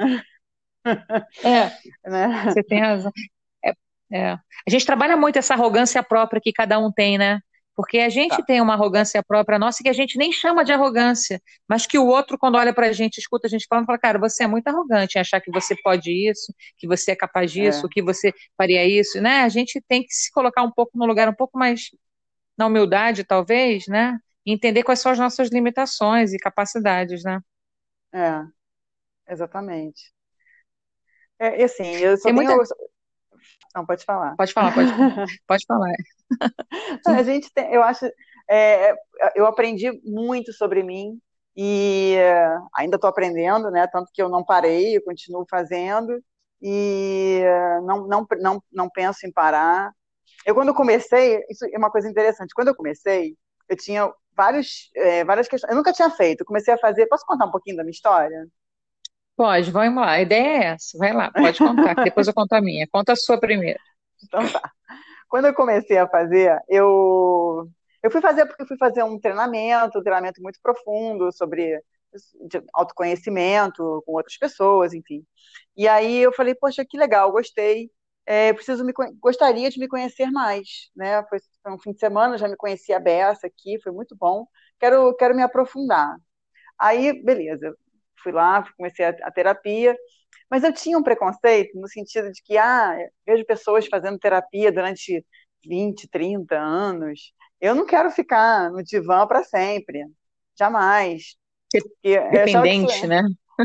É, 1.44 1.70
né? 2.08 2.44
você 2.44 2.62
tem 2.62 2.80
razão. 2.80 3.12
É, 3.64 3.72
é. 4.12 4.32
A 4.32 4.70
gente 4.70 4.84
trabalha 4.84 5.16
muito 5.16 5.38
essa 5.38 5.54
arrogância 5.54 6.02
própria 6.02 6.40
que 6.40 6.52
cada 6.52 6.78
um 6.78 6.92
tem, 6.92 7.16
né? 7.16 7.40
Porque 7.80 8.00
a 8.00 8.10
gente 8.10 8.36
tá. 8.36 8.42
tem 8.42 8.60
uma 8.60 8.74
arrogância 8.74 9.22
própria 9.22 9.58
nossa 9.58 9.82
que 9.82 9.88
a 9.88 9.92
gente 9.94 10.18
nem 10.18 10.30
chama 10.30 10.62
de 10.62 10.70
arrogância, 10.70 11.40
mas 11.66 11.86
que 11.86 11.98
o 11.98 12.04
outro, 12.04 12.36
quando 12.36 12.56
olha 12.56 12.74
pra 12.74 12.92
gente, 12.92 13.16
escuta 13.16 13.46
a 13.46 13.50
gente 13.50 13.64
falando, 13.66 13.86
fala, 13.86 13.98
cara, 13.98 14.18
você 14.18 14.44
é 14.44 14.46
muito 14.46 14.68
arrogante 14.68 15.16
em 15.16 15.20
achar 15.22 15.40
que 15.40 15.50
você 15.50 15.74
pode 15.82 16.10
isso, 16.12 16.54
que 16.76 16.86
você 16.86 17.12
é 17.12 17.16
capaz 17.16 17.50
disso, 17.50 17.86
é. 17.86 17.88
que 17.90 18.02
você 18.02 18.34
faria 18.54 18.86
isso, 18.86 19.18
né? 19.22 19.40
A 19.40 19.48
gente 19.48 19.80
tem 19.88 20.02
que 20.02 20.12
se 20.12 20.30
colocar 20.30 20.62
um 20.62 20.70
pouco 20.70 20.92
no 20.94 21.06
lugar 21.06 21.26
um 21.30 21.34
pouco 21.34 21.58
mais 21.58 21.88
na 22.54 22.66
humildade, 22.66 23.24
talvez, 23.24 23.86
né? 23.88 24.18
E 24.44 24.52
entender 24.52 24.82
quais 24.82 25.00
são 25.00 25.10
as 25.10 25.18
nossas 25.18 25.48
limitações 25.48 26.34
e 26.34 26.38
capacidades, 26.38 27.24
né? 27.24 27.40
É, 28.12 28.42
exatamente. 29.32 30.12
É, 31.38 31.62
e 31.62 31.64
assim, 31.64 31.96
eu 31.96 32.14
só 32.18 32.24
tem 32.28 32.36
tenho... 32.36 32.56
Muita... 32.56 32.74
Não, 33.74 33.86
pode 33.86 34.04
falar. 34.04 34.36
Pode 34.36 34.52
falar, 34.52 34.74
pode, 34.74 34.90
pode 35.46 35.64
falar. 35.66 35.92
A 37.06 37.22
gente 37.22 37.52
tem, 37.52 37.72
eu 37.72 37.82
acho, 37.82 38.06
é, 38.48 38.94
eu 39.34 39.46
aprendi 39.46 39.90
muito 40.04 40.52
sobre 40.52 40.82
mim 40.82 41.18
e 41.56 42.14
é, 42.16 42.56
ainda 42.74 42.96
estou 42.96 43.10
aprendendo, 43.10 43.70
né? 43.70 43.86
Tanto 43.86 44.10
que 44.12 44.22
eu 44.22 44.28
não 44.28 44.44
parei, 44.44 44.96
eu 44.96 45.04
continuo 45.04 45.44
fazendo 45.48 46.22
e 46.62 47.42
não, 47.84 48.06
não, 48.06 48.26
não, 48.40 48.62
não 48.72 48.90
penso 48.90 49.26
em 49.26 49.32
parar. 49.32 49.92
Eu 50.44 50.54
quando 50.54 50.74
comecei, 50.74 51.42
isso 51.50 51.64
é 51.66 51.78
uma 51.78 51.90
coisa 51.90 52.08
interessante. 52.08 52.54
Quando 52.54 52.68
eu 52.68 52.74
comecei, 52.74 53.36
eu 53.68 53.76
tinha 53.76 54.12
vários, 54.34 54.90
é, 54.96 55.24
várias 55.24 55.48
questões. 55.48 55.70
Eu 55.70 55.76
nunca 55.76 55.92
tinha 55.92 56.10
feito, 56.10 56.44
comecei 56.44 56.72
a 56.74 56.78
fazer. 56.78 57.06
Posso 57.06 57.24
contar 57.26 57.46
um 57.46 57.50
pouquinho 57.50 57.76
da 57.76 57.82
minha 57.82 57.92
história? 57.92 58.46
Pode, 59.40 59.70
vamos 59.70 60.02
lá. 60.02 60.10
A 60.10 60.20
ideia 60.20 60.48
é 60.48 60.64
essa. 60.74 60.98
Vai 60.98 61.14
lá, 61.14 61.30
pode 61.32 61.56
contar, 61.56 61.94
depois 62.04 62.28
eu 62.28 62.34
conto 62.34 62.52
a 62.52 62.60
minha. 62.60 62.86
Conta 62.92 63.14
a 63.14 63.16
sua 63.16 63.40
primeiro. 63.40 63.78
Então 64.22 64.46
tá. 64.52 64.70
Quando 65.30 65.46
eu 65.46 65.54
comecei 65.54 65.96
a 65.96 66.06
fazer, 66.06 66.60
eu, 66.68 67.66
eu 68.02 68.10
fui 68.10 68.20
fazer 68.20 68.44
porque 68.44 68.66
fui 68.66 68.76
fazer 68.76 69.02
um 69.02 69.18
treinamento, 69.18 69.98
um 69.98 70.02
treinamento 70.02 70.42
muito 70.42 70.60
profundo 70.62 71.32
sobre 71.32 71.82
autoconhecimento 72.74 74.02
com 74.04 74.12
outras 74.12 74.36
pessoas, 74.36 74.92
enfim. 74.92 75.24
E 75.74 75.88
aí 75.88 76.18
eu 76.18 76.34
falei, 76.34 76.54
poxa, 76.54 76.84
que 76.84 76.98
legal, 76.98 77.32
gostei. 77.32 77.90
É, 78.26 78.52
preciso 78.52 78.84
me, 78.84 78.92
gostaria 79.18 79.70
de 79.70 79.80
me 79.80 79.88
conhecer 79.88 80.30
mais, 80.30 80.90
né? 80.94 81.24
Foi, 81.30 81.38
um 81.68 81.78
fim 81.78 81.92
de 81.92 81.98
semana, 81.98 82.36
já 82.36 82.46
me 82.46 82.56
conheci 82.56 82.92
a 82.92 83.00
Bessa 83.00 83.46
aqui, 83.46 83.80
foi 83.82 83.90
muito 83.90 84.14
bom. 84.14 84.46
Quero, 84.78 85.16
quero 85.16 85.34
me 85.34 85.42
aprofundar. 85.42 86.14
Aí, 86.78 87.22
beleza, 87.24 87.74
fui 88.22 88.32
lá, 88.32 88.64
comecei 88.76 89.04
a, 89.04 89.10
a 89.22 89.30
terapia, 89.30 89.96
mas 90.50 90.64
eu 90.64 90.72
tinha 90.72 90.98
um 90.98 91.02
preconceito 91.02 91.78
no 91.78 91.88
sentido 91.88 92.30
de 92.32 92.42
que, 92.42 92.56
ah, 92.56 92.96
vejo 93.26 93.44
pessoas 93.44 93.86
fazendo 93.86 94.18
terapia 94.18 94.72
durante 94.72 95.24
20, 95.64 96.08
30 96.08 96.56
anos. 96.58 97.32
Eu 97.60 97.74
não 97.74 97.86
quero 97.86 98.10
ficar 98.10 98.70
no 98.70 98.82
divã 98.82 99.26
para 99.26 99.44
sempre. 99.44 100.04
Jamais. 100.58 101.36
Dependente, 102.02 103.06
né? 103.06 103.22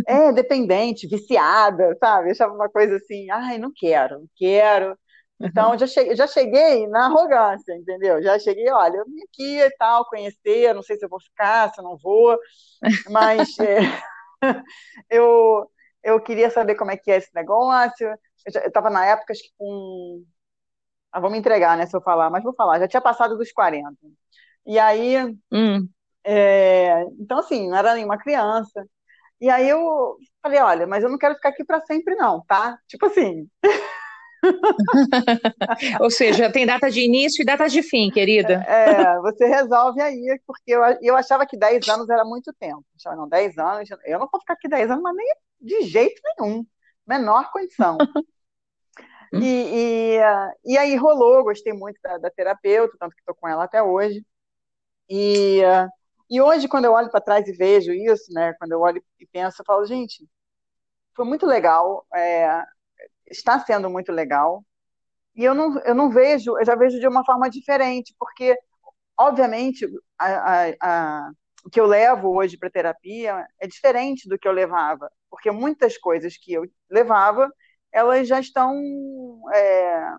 É, 0.07 0.31
dependente, 0.33 1.07
viciada, 1.07 1.95
sabe? 1.99 2.27
Eu 2.27 2.31
achava 2.31 2.53
uma 2.53 2.69
coisa 2.69 2.97
assim, 2.97 3.29
ai, 3.31 3.57
não 3.57 3.71
quero, 3.73 4.19
não 4.19 4.27
quero. 4.35 4.97
Então, 5.39 5.71
uhum. 5.71 5.77
já, 5.77 5.87
cheguei, 5.87 6.15
já 6.15 6.27
cheguei 6.27 6.87
na 6.87 7.05
arrogância, 7.05 7.73
entendeu? 7.75 8.21
Já 8.21 8.39
cheguei, 8.39 8.69
olha, 8.71 8.97
eu 8.97 9.05
vim 9.05 9.21
aqui 9.23 9.59
e 9.59 9.69
tal, 9.77 10.05
conhecer, 10.05 10.73
não 10.73 10.81
sei 10.81 10.97
se 10.97 11.05
eu 11.05 11.09
vou 11.09 11.19
ficar, 11.19 11.73
se 11.73 11.79
eu 11.79 11.83
não 11.83 11.97
vou, 11.97 12.37
mas 13.09 13.49
é, 13.59 13.79
eu, 15.09 15.69
eu 16.03 16.21
queria 16.21 16.49
saber 16.49 16.75
como 16.75 16.91
é 16.91 16.97
que 16.97 17.11
é 17.11 17.17
esse 17.17 17.33
negócio. 17.35 18.07
Eu 18.09 18.67
estava 18.67 18.89
na 18.89 19.05
época, 19.05 19.33
acho 19.33 19.43
que 19.43 19.49
com. 19.57 20.23
Ah, 21.11 21.19
vou 21.19 21.31
me 21.31 21.37
entregar, 21.37 21.77
né, 21.77 21.85
se 21.85 21.95
eu 21.95 22.01
falar, 22.01 22.29
mas 22.29 22.43
vou 22.43 22.53
falar, 22.55 22.79
já 22.79 22.87
tinha 22.87 23.01
passado 23.01 23.37
dos 23.37 23.51
40. 23.51 23.97
E 24.65 24.79
aí. 24.79 25.17
Hum. 25.51 25.87
É, 26.23 27.03
então, 27.19 27.39
assim, 27.39 27.69
não 27.69 27.77
era 27.77 27.95
nenhuma 27.95 28.17
criança. 28.17 28.85
E 29.41 29.49
aí 29.49 29.69
eu 29.69 30.17
falei, 30.41 30.59
olha, 30.61 30.87
mas 30.87 31.03
eu 31.03 31.09
não 31.09 31.17
quero 31.17 31.35
ficar 31.35 31.49
aqui 31.49 31.63
para 31.65 31.81
sempre, 31.85 32.15
não, 32.15 32.43
tá? 32.47 32.77
Tipo 32.87 33.07
assim. 33.07 33.49
Ou 36.01 36.09
seja, 36.09 36.51
tem 36.51 36.65
data 36.65 36.89
de 36.89 37.01
início 37.01 37.41
e 37.41 37.45
data 37.45 37.67
de 37.67 37.81
fim, 37.81 38.09
querida. 38.09 38.63
É, 38.67 39.19
você 39.19 39.45
resolve 39.45 40.01
aí, 40.01 40.39
porque 40.45 40.71
eu, 40.71 40.81
eu 41.01 41.15
achava 41.15 41.45
que 41.45 41.57
10 41.57 41.87
anos 41.89 42.09
era 42.09 42.23
muito 42.23 42.53
tempo. 42.53 42.77
Eu 42.79 42.95
achava, 42.97 43.15
não, 43.15 43.27
10 43.27 43.57
anos, 43.57 43.89
eu 44.05 44.19
não 44.19 44.27
vou 44.31 44.39
ficar 44.39 44.53
aqui 44.53 44.67
10 44.67 44.91
anos, 44.91 45.03
mas 45.03 45.15
nem 45.15 45.33
de 45.61 45.81
jeito 45.83 46.21
nenhum. 46.37 46.65
Menor 47.07 47.51
condição. 47.51 47.97
e, 49.33 50.17
e, 50.17 50.19
e, 50.65 50.77
aí 50.77 50.95
rolou, 50.95 51.43
gostei 51.43 51.73
muito 51.73 51.99
da, 52.01 52.17
da 52.17 52.29
terapeuta, 52.29 52.95
tanto 52.99 53.15
que 53.15 53.21
estou 53.21 53.35
com 53.35 53.47
ela 53.47 53.63
até 53.63 53.81
hoje. 53.81 54.25
E, 55.09 55.61
e 56.29 56.41
hoje, 56.41 56.67
quando 56.67 56.85
eu 56.85 56.93
olho 56.93 57.09
para 57.11 57.21
trás 57.21 57.47
e 57.47 57.51
vejo 57.51 57.93
isso, 57.93 58.33
né, 58.33 58.53
quando 58.53 58.71
eu 58.71 58.81
olho 58.81 59.03
e 59.19 59.25
penso, 59.27 59.61
eu 59.61 59.65
falo, 59.65 59.85
gente, 59.85 60.27
foi 61.15 61.25
muito 61.25 61.45
legal. 61.45 62.05
É, 62.13 62.63
está 63.29 63.59
sendo 63.59 63.89
muito 63.89 64.11
legal. 64.11 64.63
E 65.35 65.43
eu 65.43 65.53
não, 65.53 65.77
eu 65.79 65.93
não 65.93 66.09
vejo, 66.09 66.57
eu 66.57 66.65
já 66.65 66.75
vejo 66.75 66.99
de 66.99 67.07
uma 67.07 67.25
forma 67.25 67.49
diferente, 67.49 68.15
porque, 68.17 68.57
obviamente, 69.17 69.85
a, 70.17 70.27
a, 70.27 70.73
a, 70.81 71.31
o 71.65 71.69
que 71.69 71.79
eu 71.79 71.85
levo 71.85 72.35
hoje 72.35 72.57
para 72.57 72.69
terapia 72.69 73.45
é 73.59 73.67
diferente 73.67 74.29
do 74.29 74.39
que 74.39 74.47
eu 74.47 74.53
levava, 74.53 75.11
porque 75.29 75.51
muitas 75.51 75.97
coisas 75.97 76.37
que 76.37 76.53
eu 76.53 76.63
levava, 76.89 77.51
elas 77.91 78.27
já 78.27 78.39
estão. 78.39 78.73
É, 79.53 80.11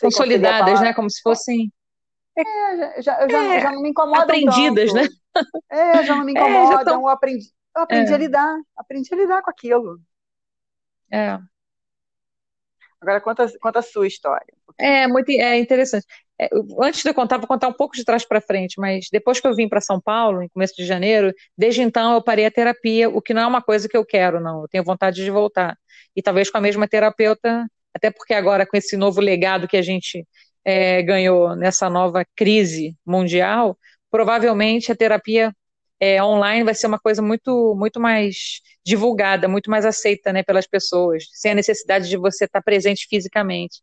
Consolidadas, 0.00 0.80
né? 0.80 0.92
Como 0.92 1.08
se 1.08 1.20
fossem. 1.22 1.72
É, 2.36 3.00
já, 3.00 3.28
já, 3.28 3.54
é, 3.54 3.60
já 3.60 3.72
não 3.72 3.80
me 3.80 3.90
incomodam 3.90 4.22
Aprendidas, 4.24 4.92
tanto. 4.92 5.12
né? 5.12 5.42
É, 5.70 6.04
já 6.04 6.16
não 6.16 6.24
me 6.24 6.32
incomodam. 6.32 6.80
É, 6.80 6.84
tão... 6.84 7.00
Eu 7.02 7.08
aprendi, 7.08 7.46
eu 7.76 7.82
aprendi 7.82 8.12
a 8.12 8.16
é. 8.16 8.18
lidar, 8.18 8.56
aprendi 8.76 9.08
a 9.12 9.16
lidar 9.16 9.42
com 9.42 9.50
aquilo. 9.50 10.00
É. 11.10 11.38
Agora, 13.00 13.20
conta, 13.20 13.46
conta 13.60 13.78
a 13.80 13.82
sua 13.82 14.06
história. 14.06 14.46
É, 14.78 15.06
muito 15.06 15.30
é 15.30 15.58
interessante. 15.58 16.06
É, 16.40 16.48
antes 16.80 17.02
de 17.02 17.08
eu 17.08 17.14
contar, 17.14 17.38
vou 17.38 17.46
contar 17.46 17.68
um 17.68 17.72
pouco 17.72 17.96
de 17.96 18.04
trás 18.04 18.26
para 18.26 18.40
frente, 18.40 18.78
mas 18.78 19.06
depois 19.10 19.40
que 19.40 19.46
eu 19.46 19.54
vim 19.54 19.68
para 19.68 19.80
São 19.80 20.00
Paulo, 20.00 20.42
em 20.42 20.48
começo 20.48 20.74
de 20.76 20.84
janeiro, 20.84 21.32
desde 21.56 21.82
então 21.82 22.14
eu 22.14 22.22
parei 22.22 22.44
a 22.46 22.50
terapia, 22.50 23.08
o 23.08 23.22
que 23.22 23.32
não 23.32 23.42
é 23.42 23.46
uma 23.46 23.62
coisa 23.62 23.88
que 23.88 23.96
eu 23.96 24.04
quero, 24.04 24.40
não. 24.40 24.62
Eu 24.62 24.68
tenho 24.68 24.84
vontade 24.84 25.24
de 25.24 25.30
voltar. 25.30 25.76
E 26.14 26.22
talvez 26.22 26.50
com 26.50 26.58
a 26.58 26.60
mesma 26.60 26.86
terapeuta, 26.88 27.66
até 27.94 28.10
porque 28.10 28.34
agora 28.34 28.66
com 28.66 28.76
esse 28.76 28.96
novo 28.96 29.20
legado 29.20 29.68
que 29.68 29.76
a 29.76 29.82
gente 29.82 30.26
é, 30.64 31.02
ganhou 31.02 31.56
nessa 31.56 31.88
nova 31.88 32.24
crise 32.34 32.96
mundial, 33.06 33.78
provavelmente 34.10 34.92
a 34.92 34.96
terapia 34.96 35.54
é, 36.00 36.22
online 36.22 36.64
vai 36.64 36.74
ser 36.74 36.86
uma 36.86 36.98
coisa 36.98 37.22
muito, 37.22 37.74
muito 37.76 38.00
mais 38.00 38.60
divulgada, 38.84 39.48
muito 39.48 39.70
mais 39.70 39.84
aceita 39.84 40.32
né, 40.32 40.42
pelas 40.42 40.66
pessoas, 40.66 41.24
sem 41.32 41.52
a 41.52 41.54
necessidade 41.54 42.08
de 42.08 42.16
você 42.16 42.44
estar 42.44 42.62
presente 42.62 43.06
fisicamente. 43.08 43.82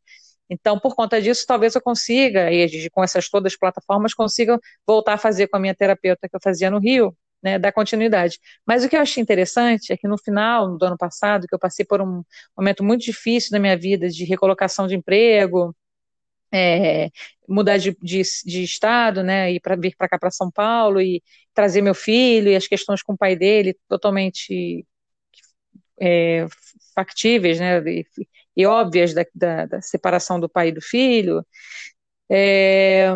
Então, 0.49 0.79
por 0.79 0.95
conta 0.95 1.21
disso, 1.21 1.45
talvez 1.47 1.73
eu 1.75 1.81
consiga, 1.81 2.51
e 2.51 2.89
com 2.91 3.03
essas 3.03 3.29
todas 3.29 3.53
as 3.53 3.59
plataformas, 3.59 4.13
consiga 4.13 4.59
voltar 4.85 5.13
a 5.13 5.17
fazer 5.17 5.47
com 5.47 5.57
a 5.57 5.59
minha 5.59 5.75
terapeuta 5.75 6.29
que 6.29 6.35
eu 6.35 6.39
fazia 6.43 6.69
no 6.69 6.79
Rio, 6.79 7.15
né, 7.41 7.59
dar 7.59 7.71
continuidade. 7.71 8.39
Mas 8.65 8.83
o 8.83 8.89
que 8.89 8.95
eu 8.95 9.01
achei 9.01 9.21
interessante 9.21 9.91
é 9.91 9.97
que 9.97 10.07
no 10.07 10.17
final 10.17 10.77
do 10.77 10.85
ano 10.85 10.97
passado, 10.97 11.47
que 11.47 11.55
eu 11.55 11.59
passei 11.59 11.85
por 11.85 12.01
um 12.01 12.23
momento 12.57 12.83
muito 12.83 13.03
difícil 13.03 13.49
na 13.51 13.59
minha 13.59 13.77
vida 13.77 14.09
de 14.09 14.23
recolocação 14.25 14.87
de 14.87 14.95
emprego, 14.95 15.75
é, 16.53 17.09
mudar 17.47 17.77
de, 17.77 17.97
de, 18.01 18.21
de, 18.45 18.63
estado, 18.63 19.23
né, 19.23 19.51
e 19.51 19.59
para 19.59 19.75
vir 19.75 19.95
para 19.97 20.07
cá 20.07 20.19
para 20.19 20.31
São 20.31 20.51
Paulo 20.51 21.01
e 21.01 21.21
trazer 21.53 21.81
meu 21.81 21.93
filho 21.93 22.49
e 22.49 22.55
as 22.55 22.67
questões 22.67 23.01
com 23.01 23.13
o 23.13 23.17
pai 23.17 23.35
dele 23.35 23.77
totalmente 23.87 24.85
é, 25.99 26.47
factíveis, 26.95 27.59
né, 27.59 27.79
e, 27.79 28.05
e 28.55 28.65
óbvias 28.65 29.13
da, 29.13 29.25
da, 29.33 29.65
da, 29.65 29.81
separação 29.81 30.39
do 30.39 30.49
pai 30.49 30.69
e 30.69 30.71
do 30.71 30.81
filho. 30.81 31.45
É, 32.29 33.07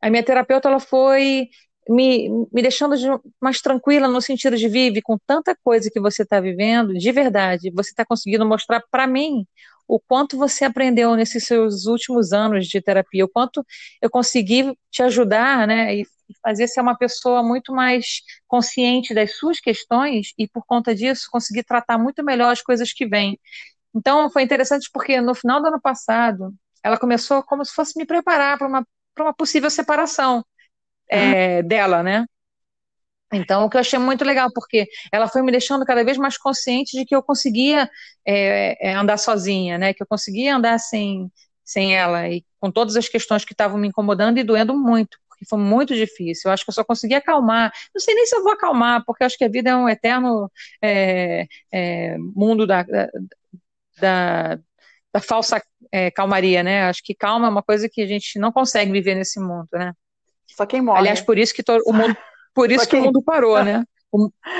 a 0.00 0.10
minha 0.10 0.22
terapeuta 0.22 0.68
ela 0.68 0.80
foi 0.80 1.48
me, 1.88 2.28
me 2.52 2.62
deixando 2.62 2.96
de, 2.96 3.06
mais 3.40 3.60
tranquila 3.60 4.08
no 4.08 4.20
sentido 4.20 4.56
de 4.56 4.68
vive 4.68 5.02
com 5.02 5.18
tanta 5.26 5.56
coisa 5.62 5.90
que 5.92 6.00
você 6.00 6.22
está 6.22 6.40
vivendo, 6.40 6.94
de 6.94 7.12
verdade, 7.12 7.70
você 7.70 7.90
está 7.90 8.04
conseguindo 8.04 8.46
mostrar 8.46 8.82
para 8.90 9.06
mim 9.06 9.46
o 9.92 10.00
quanto 10.00 10.38
você 10.38 10.64
aprendeu 10.64 11.14
nesses 11.14 11.44
seus 11.44 11.84
últimos 11.84 12.32
anos 12.32 12.66
de 12.66 12.80
terapia, 12.80 13.26
o 13.26 13.28
quanto 13.28 13.62
eu 14.00 14.08
consegui 14.08 14.74
te 14.90 15.02
ajudar, 15.02 15.66
né, 15.66 15.96
e 15.96 16.06
fazer 16.42 16.66
ser 16.66 16.80
uma 16.80 16.96
pessoa 16.96 17.42
muito 17.42 17.74
mais 17.74 18.22
consciente 18.48 19.12
das 19.12 19.36
suas 19.36 19.60
questões 19.60 20.32
e 20.38 20.48
por 20.48 20.64
conta 20.64 20.94
disso 20.94 21.28
conseguir 21.30 21.62
tratar 21.64 21.98
muito 21.98 22.24
melhor 22.24 22.52
as 22.52 22.62
coisas 22.62 22.90
que 22.90 23.06
vêm. 23.06 23.38
Então 23.94 24.30
foi 24.30 24.42
interessante 24.42 24.88
porque 24.90 25.20
no 25.20 25.34
final 25.34 25.60
do 25.60 25.68
ano 25.68 25.80
passado 25.80 26.54
ela 26.82 26.96
começou 26.96 27.42
como 27.42 27.62
se 27.62 27.74
fosse 27.74 27.98
me 27.98 28.06
preparar 28.06 28.56
para 28.56 28.66
uma, 28.66 28.86
para 29.14 29.24
uma 29.24 29.34
possível 29.34 29.68
separação 29.68 30.42
é, 31.06 31.62
dela, 31.62 32.02
né? 32.02 32.24
Então, 33.32 33.64
o 33.64 33.70
que 33.70 33.76
eu 33.76 33.80
achei 33.80 33.98
muito 33.98 34.24
legal, 34.24 34.50
porque 34.52 34.86
ela 35.10 35.26
foi 35.26 35.42
me 35.42 35.50
deixando 35.50 35.84
cada 35.86 36.04
vez 36.04 36.18
mais 36.18 36.36
consciente 36.36 36.96
de 36.96 37.04
que 37.04 37.16
eu 37.16 37.22
conseguia 37.22 37.88
é, 38.26 38.90
é, 38.90 38.94
andar 38.94 39.16
sozinha, 39.16 39.78
né? 39.78 39.94
Que 39.94 40.02
eu 40.02 40.06
conseguia 40.06 40.56
andar 40.56 40.78
sem, 40.78 41.30
sem 41.64 41.96
ela, 41.96 42.28
e 42.28 42.44
com 42.60 42.70
todas 42.70 42.94
as 42.94 43.08
questões 43.08 43.44
que 43.44 43.54
estavam 43.54 43.78
me 43.78 43.88
incomodando 43.88 44.38
e 44.38 44.44
doendo 44.44 44.76
muito, 44.76 45.18
porque 45.28 45.46
foi 45.48 45.58
muito 45.58 45.94
difícil. 45.94 46.48
Eu 46.48 46.52
acho 46.52 46.64
que 46.64 46.70
eu 46.70 46.74
só 46.74 46.84
consegui 46.84 47.14
acalmar. 47.14 47.72
Não 47.94 48.00
sei 48.00 48.14
nem 48.14 48.26
se 48.26 48.36
eu 48.36 48.42
vou 48.42 48.52
acalmar, 48.52 49.02
porque 49.06 49.22
eu 49.22 49.26
acho 49.26 49.38
que 49.38 49.44
a 49.44 49.48
vida 49.48 49.70
é 49.70 49.76
um 49.76 49.88
eterno 49.88 50.50
é, 50.82 51.46
é 51.72 52.18
mundo 52.18 52.66
da, 52.66 52.84
da, 53.98 54.58
da 55.10 55.20
falsa 55.20 55.62
é, 55.90 56.10
calmaria, 56.10 56.62
né? 56.62 56.84
Acho 56.84 57.02
que 57.02 57.14
calma 57.14 57.46
é 57.46 57.50
uma 57.50 57.62
coisa 57.62 57.88
que 57.88 58.02
a 58.02 58.06
gente 58.06 58.38
não 58.38 58.52
consegue 58.52 58.92
viver 58.92 59.14
nesse 59.14 59.40
mundo, 59.40 59.68
né? 59.72 59.92
Só 60.46 60.66
quem 60.66 60.82
morre. 60.82 60.98
Aliás, 60.98 61.20
por 61.20 61.38
isso 61.38 61.54
que 61.54 61.62
todo, 61.62 61.82
o 61.86 61.92
mundo 61.92 62.14
por 62.54 62.70
isso 62.70 62.88
que 62.88 62.96
o 62.96 63.02
mundo 63.02 63.22
parou, 63.22 63.62
né? 63.62 63.84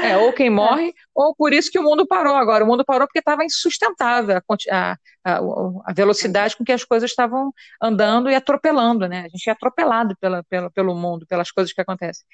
É, 0.03 0.17
ou 0.17 0.33
quem 0.33 0.47
é. 0.47 0.51
morre, 0.51 0.89
é. 0.89 0.93
ou 1.15 1.35
por 1.35 1.53
isso 1.53 1.71
que 1.71 1.79
o 1.79 1.83
mundo 1.83 2.07
parou 2.07 2.35
agora. 2.35 2.65
O 2.65 2.67
mundo 2.67 2.87
parou 2.87 3.07
porque 3.07 3.19
estava 3.19 3.45
insustentável 3.45 4.41
a, 4.71 4.97
a, 5.23 5.39
a, 5.85 5.93
velocidade 5.95 6.57
com 6.57 6.65
que 6.65 6.73
as 6.73 6.85
coisas 6.85 7.11
estavam 7.11 7.53
andando 7.81 8.31
e 8.31 8.35
atropelando, 8.35 9.07
né? 9.07 9.27
A 9.27 9.29
gente 9.29 9.49
é 9.49 9.53
atropelado 9.53 10.17
pela, 10.19 10.43
pela, 10.45 10.71
pelo 10.71 10.95
mundo, 10.95 11.27
pelas 11.27 11.51
coisas 11.51 11.71
que 11.71 11.83
acontecem. 11.83 12.25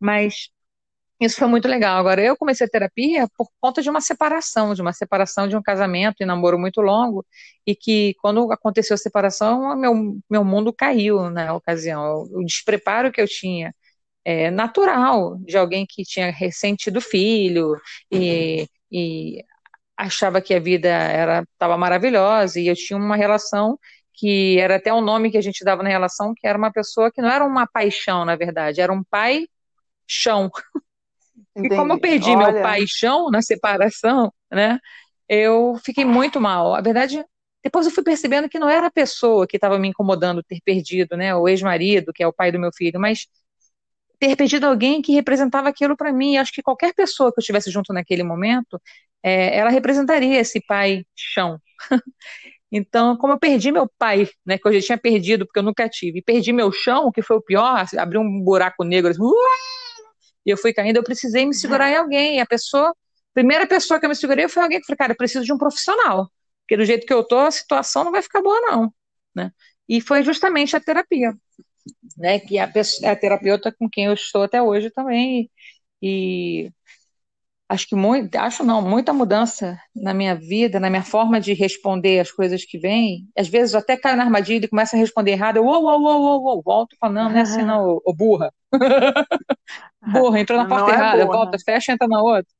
Mas 0.00 0.48
isso 1.20 1.36
foi 1.38 1.48
muito 1.48 1.68
legal. 1.68 1.98
Agora, 1.98 2.20
eu 2.22 2.36
comecei 2.36 2.66
a 2.66 2.70
terapia 2.70 3.28
por 3.36 3.48
conta 3.60 3.80
de 3.80 3.88
uma 3.88 4.00
separação, 4.00 4.74
de 4.74 4.82
uma 4.82 4.92
separação 4.92 5.46
de 5.48 5.56
um 5.56 5.62
casamento 5.62 6.16
e 6.20 6.26
namoro 6.26 6.58
muito 6.58 6.80
longo, 6.80 7.24
e 7.66 7.74
que 7.74 8.14
quando 8.20 8.50
aconteceu 8.52 8.94
a 8.94 8.98
separação, 8.98 9.76
meu, 9.76 9.94
meu 10.30 10.44
mundo 10.44 10.72
caiu 10.72 11.30
na 11.30 11.54
ocasião. 11.54 12.24
O 12.32 12.44
despreparo 12.44 13.12
que 13.12 13.20
eu 13.20 13.28
tinha 13.28 13.74
é, 14.24 14.50
natural 14.50 15.36
de 15.40 15.56
alguém 15.56 15.86
que 15.88 16.02
tinha 16.02 16.30
ressentido 16.30 17.00
filho 17.00 17.76
e, 18.10 18.66
e 18.90 19.44
achava 19.96 20.40
que 20.40 20.54
a 20.54 20.60
vida 20.60 20.88
era 20.88 21.42
estava 21.52 21.76
maravilhosa 21.76 22.58
e 22.58 22.68
eu 22.68 22.74
tinha 22.74 22.98
uma 22.98 23.16
relação 23.16 23.78
que 24.14 24.58
era 24.58 24.76
até 24.76 24.94
um 24.94 25.00
nome 25.00 25.30
que 25.30 25.36
a 25.36 25.42
gente 25.42 25.64
dava 25.64 25.82
na 25.82 25.88
relação, 25.88 26.32
que 26.34 26.46
era 26.46 26.56
uma 26.56 26.72
pessoa 26.72 27.10
que 27.10 27.20
não 27.20 27.28
era 27.28 27.44
uma 27.44 27.66
paixão, 27.66 28.24
na 28.24 28.36
verdade, 28.36 28.80
era 28.80 28.92
um 28.92 29.02
pai 29.04 29.46
chão. 30.06 30.50
E 31.56 31.68
como 31.68 31.92
eu 31.92 32.00
perdi 32.00 32.30
Olha... 32.30 32.52
meu 32.52 32.62
paixão 32.62 33.30
na 33.30 33.40
separação, 33.40 34.32
né? 34.50 34.78
Eu 35.28 35.76
fiquei 35.84 36.04
muito 36.04 36.40
mal. 36.40 36.74
A 36.74 36.80
verdade, 36.80 37.24
depois 37.62 37.86
eu 37.86 37.92
fui 37.92 38.02
percebendo 38.02 38.48
que 38.48 38.58
não 38.58 38.68
era 38.68 38.88
a 38.88 38.90
pessoa 38.90 39.46
que 39.46 39.56
estava 39.56 39.78
me 39.78 39.88
incomodando 39.88 40.42
ter 40.42 40.58
perdido, 40.64 41.16
né? 41.16 41.34
O 41.34 41.48
ex-marido, 41.48 42.12
que 42.12 42.24
é 42.24 42.26
o 42.26 42.32
pai 42.32 42.50
do 42.50 42.58
meu 42.58 42.70
filho, 42.74 42.98
mas 42.98 43.26
ter 44.28 44.36
perdido 44.36 44.64
alguém 44.64 45.02
que 45.02 45.12
representava 45.12 45.68
aquilo 45.68 45.96
para 45.96 46.12
mim. 46.12 46.36
Acho 46.36 46.52
que 46.52 46.62
qualquer 46.62 46.94
pessoa 46.94 47.32
que 47.32 47.38
eu 47.38 47.42
estivesse 47.42 47.70
junto 47.70 47.92
naquele 47.92 48.22
momento, 48.22 48.80
é, 49.22 49.56
ela 49.56 49.70
representaria 49.70 50.40
esse 50.40 50.60
pai 50.60 51.04
chão. 51.14 51.58
então, 52.72 53.16
como 53.16 53.34
eu 53.34 53.38
perdi 53.38 53.70
meu 53.70 53.88
pai, 53.98 54.28
né, 54.44 54.58
que 54.58 54.66
eu 54.66 54.72
já 54.74 54.80
tinha 54.80 54.98
perdido 54.98 55.46
porque 55.46 55.58
eu 55.58 55.62
nunca 55.62 55.88
tive, 55.88 56.18
e 56.18 56.22
perdi 56.22 56.52
meu 56.52 56.72
chão, 56.72 57.10
que 57.12 57.22
foi 57.22 57.36
o 57.36 57.42
pior, 57.42 57.84
abriu 57.98 58.20
um 58.20 58.40
buraco 58.42 58.84
negro, 58.84 59.10
assim, 59.10 59.22
e 60.46 60.50
eu 60.50 60.56
fui 60.58 60.72
caindo, 60.72 60.96
eu 60.96 61.04
precisei 61.04 61.46
me 61.46 61.54
segurar 61.54 61.90
em 61.90 61.96
alguém. 61.96 62.36
E 62.36 62.40
a 62.40 62.46
pessoa, 62.46 62.90
a 62.90 62.94
primeira 63.34 63.66
pessoa 63.66 63.98
que 63.98 64.06
eu 64.06 64.10
me 64.10 64.16
segurei 64.16 64.48
foi 64.48 64.62
alguém 64.62 64.80
que 64.80 64.86
falou, 64.86 64.98
cara, 64.98 65.12
eu 65.12 65.16
preciso 65.16 65.44
de 65.44 65.52
um 65.52 65.58
profissional, 65.58 66.30
porque 66.62 66.76
do 66.76 66.84
jeito 66.84 67.06
que 67.06 67.12
eu 67.12 67.24
tô, 67.24 67.38
a 67.38 67.50
situação 67.50 68.04
não 68.04 68.12
vai 68.12 68.22
ficar 68.22 68.42
boa 68.42 68.60
não, 68.60 68.92
né? 69.34 69.50
E 69.88 70.00
foi 70.00 70.22
justamente 70.22 70.76
a 70.76 70.80
terapia 70.80 71.34
né, 72.16 72.38
que 72.38 72.58
a, 72.58 72.68
pessoa, 72.68 73.12
a 73.12 73.16
terapeuta 73.16 73.74
com 73.78 73.88
quem 73.88 74.06
eu 74.06 74.14
estou 74.14 74.42
até 74.42 74.62
hoje 74.62 74.90
também, 74.90 75.50
e, 76.02 76.70
acho 77.68 77.88
que 77.88 77.94
muito, 77.94 78.34
acho 78.36 78.62
não, 78.64 78.82
muita 78.82 79.12
mudança 79.12 79.78
na 79.94 80.14
minha 80.14 80.34
vida, 80.34 80.78
na 80.78 80.90
minha 80.90 81.02
forma 81.02 81.40
de 81.40 81.52
responder 81.52 82.20
as 82.20 82.30
coisas 82.30 82.64
que 82.64 82.78
vêm. 82.78 83.28
Às 83.36 83.48
vezes 83.48 83.74
eu 83.74 83.80
até 83.80 83.96
caio 83.96 84.16
na 84.16 84.24
armadilha 84.24 84.64
e 84.64 84.68
começo 84.68 84.94
a 84.96 84.98
responder 84.98 85.32
errado, 85.32 85.56
eu, 85.56 85.64
uou, 85.64 85.82
uou, 85.82 86.00
uou, 86.00 86.42
uou, 86.42 86.62
volto 86.62 86.96
falando, 86.98 87.16
não, 87.16 87.30
não 87.30 87.38
é 87.38 87.40
assim 87.40 87.62
não, 87.62 88.00
ô, 88.04 88.14
burra. 88.14 88.52
burra, 90.12 90.40
entrou 90.40 90.58
na 90.58 90.68
porta 90.68 90.90
é 90.90 90.94
errada, 90.94 91.26
burra. 91.26 91.38
volta, 91.38 91.58
fecha, 91.64 91.92
entra 91.92 92.08
na 92.08 92.22
outra. 92.22 92.52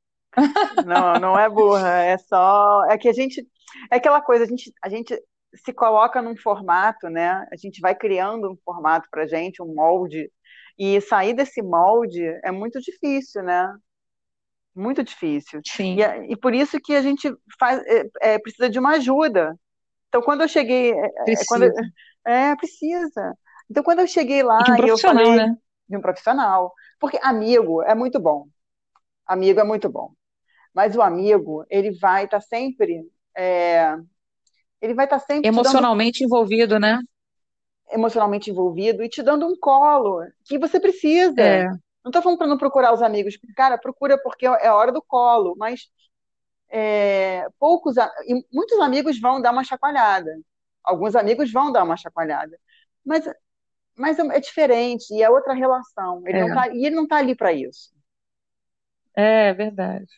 não, 0.84 1.20
não 1.20 1.38
é 1.38 1.48
burra, 1.48 2.02
é 2.02 2.18
só, 2.18 2.84
é 2.86 2.98
que 2.98 3.08
a 3.08 3.12
gente, 3.12 3.46
é 3.90 3.96
aquela 3.96 4.20
coisa, 4.20 4.44
a 4.44 4.48
gente, 4.48 4.72
a 4.82 4.88
gente 4.88 5.16
se 5.56 5.72
coloca 5.72 6.20
num 6.20 6.36
formato, 6.36 7.08
né? 7.08 7.46
A 7.52 7.56
gente 7.56 7.80
vai 7.80 7.94
criando 7.94 8.50
um 8.50 8.56
formato 8.64 9.08
para 9.10 9.26
gente, 9.26 9.62
um 9.62 9.74
molde, 9.74 10.30
e 10.78 11.00
sair 11.00 11.34
desse 11.34 11.62
molde 11.62 12.22
é 12.42 12.50
muito 12.50 12.80
difícil, 12.80 13.42
né? 13.42 13.72
Muito 14.74 15.04
difícil. 15.04 15.60
Sim. 15.64 15.98
E, 16.00 16.32
e 16.32 16.36
por 16.36 16.52
isso 16.52 16.80
que 16.80 16.94
a 16.94 17.02
gente 17.02 17.32
faz, 17.58 17.80
é, 17.86 18.34
é, 18.34 18.38
precisa 18.38 18.68
de 18.68 18.78
uma 18.78 18.92
ajuda. 18.92 19.56
Então, 20.08 20.20
quando 20.20 20.42
eu 20.42 20.48
cheguei. 20.48 20.92
É, 20.92 21.06
é, 21.06 21.24
precisa. 21.24 21.46
Quando, 21.48 21.72
é, 22.26 22.56
precisa. 22.56 23.38
Então, 23.70 23.82
quando 23.84 24.00
eu 24.00 24.06
cheguei 24.08 24.42
lá. 24.42 24.58
de 24.58 24.72
um 24.72 24.76
profissional, 24.76 25.22
eu 25.22 25.26
falei, 25.26 25.36
né? 25.36 25.56
De 25.88 25.96
um 25.96 26.00
profissional. 26.00 26.72
Porque 26.98 27.18
amigo 27.22 27.82
é 27.82 27.94
muito 27.94 28.18
bom. 28.18 28.46
Amigo 29.26 29.60
é 29.60 29.64
muito 29.64 29.88
bom. 29.88 30.12
Mas 30.74 30.96
o 30.96 31.02
amigo, 31.02 31.64
ele 31.70 31.92
vai 31.92 32.24
estar 32.24 32.40
tá 32.40 32.46
sempre 32.46 33.08
é, 33.36 33.96
ele 34.84 34.94
vai 34.94 35.06
estar 35.06 35.18
sempre 35.18 35.48
emocionalmente 35.48 36.20
dando... 36.20 36.26
envolvido, 36.28 36.78
né? 36.78 37.00
Emocionalmente 37.90 38.50
envolvido 38.50 39.02
e 39.02 39.08
te 39.08 39.22
dando 39.22 39.46
um 39.46 39.56
colo 39.58 40.20
que 40.44 40.58
você 40.58 40.78
precisa. 40.78 41.40
É. 41.40 41.64
Não 42.04 42.10
estou 42.10 42.20
falando 42.20 42.38
para 42.38 42.46
não 42.46 42.58
procurar 42.58 42.92
os 42.92 43.00
amigos, 43.00 43.38
cara, 43.56 43.78
procura 43.78 44.18
porque 44.18 44.44
é 44.44 44.70
hora 44.70 44.92
do 44.92 45.00
colo, 45.00 45.54
mas 45.56 45.88
é, 46.68 47.46
poucos, 47.58 47.94
muitos 48.52 48.78
amigos 48.78 49.18
vão 49.18 49.40
dar 49.40 49.52
uma 49.52 49.64
chacoalhada. 49.64 50.38
Alguns 50.82 51.16
amigos 51.16 51.50
vão 51.50 51.72
dar 51.72 51.82
uma 51.82 51.96
chacoalhada, 51.96 52.58
mas, 53.02 53.24
mas 53.96 54.18
é 54.18 54.38
diferente 54.38 55.14
e 55.14 55.22
é 55.22 55.30
outra 55.30 55.54
relação. 55.54 56.22
Ele 56.26 56.40
é. 56.40 56.54
tá, 56.54 56.68
e 56.68 56.84
ele 56.84 56.94
não 56.94 57.04
está 57.04 57.16
ali 57.16 57.34
para 57.34 57.54
isso. 57.54 57.90
É 59.14 59.54
verdade. 59.54 60.12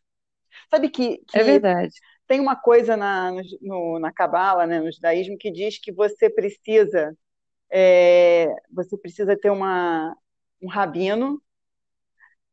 Sabe 0.68 0.88
que, 0.88 1.18
que 1.18 1.38
é 1.38 1.44
verdade 1.44 1.94
tem 2.26 2.40
uma 2.40 2.56
coisa 2.56 2.96
na, 2.96 3.32
no, 3.60 3.98
na 3.98 4.12
Cabala, 4.12 4.66
né, 4.66 4.80
no 4.80 4.90
judaísmo, 4.92 5.38
que 5.38 5.50
diz 5.50 5.78
que 5.78 5.92
você 5.92 6.28
precisa 6.28 7.16
é, 7.70 8.54
você 8.72 8.96
precisa 8.96 9.36
ter 9.36 9.50
uma, 9.50 10.16
um 10.62 10.68
rabino 10.68 11.40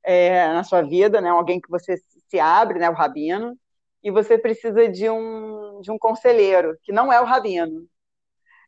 é, 0.04 0.48
na 0.48 0.64
sua 0.64 0.82
vida, 0.82 1.22
né, 1.22 1.30
alguém 1.30 1.62
que 1.62 1.70
você 1.70 1.96
se 2.28 2.40
abre, 2.40 2.80
né, 2.80 2.90
o 2.90 2.94
rabino, 2.94 3.58
e 4.04 4.12
você 4.12 4.38
precisa 4.38 4.90
de 4.90 5.10
um, 5.10 5.80
de 5.82 5.92
um 5.92 5.98
conselheiro, 5.98 6.78
que 6.84 6.92
não 6.92 7.12
é 7.12 7.22
o 7.22 7.26
rabino. 7.26 7.88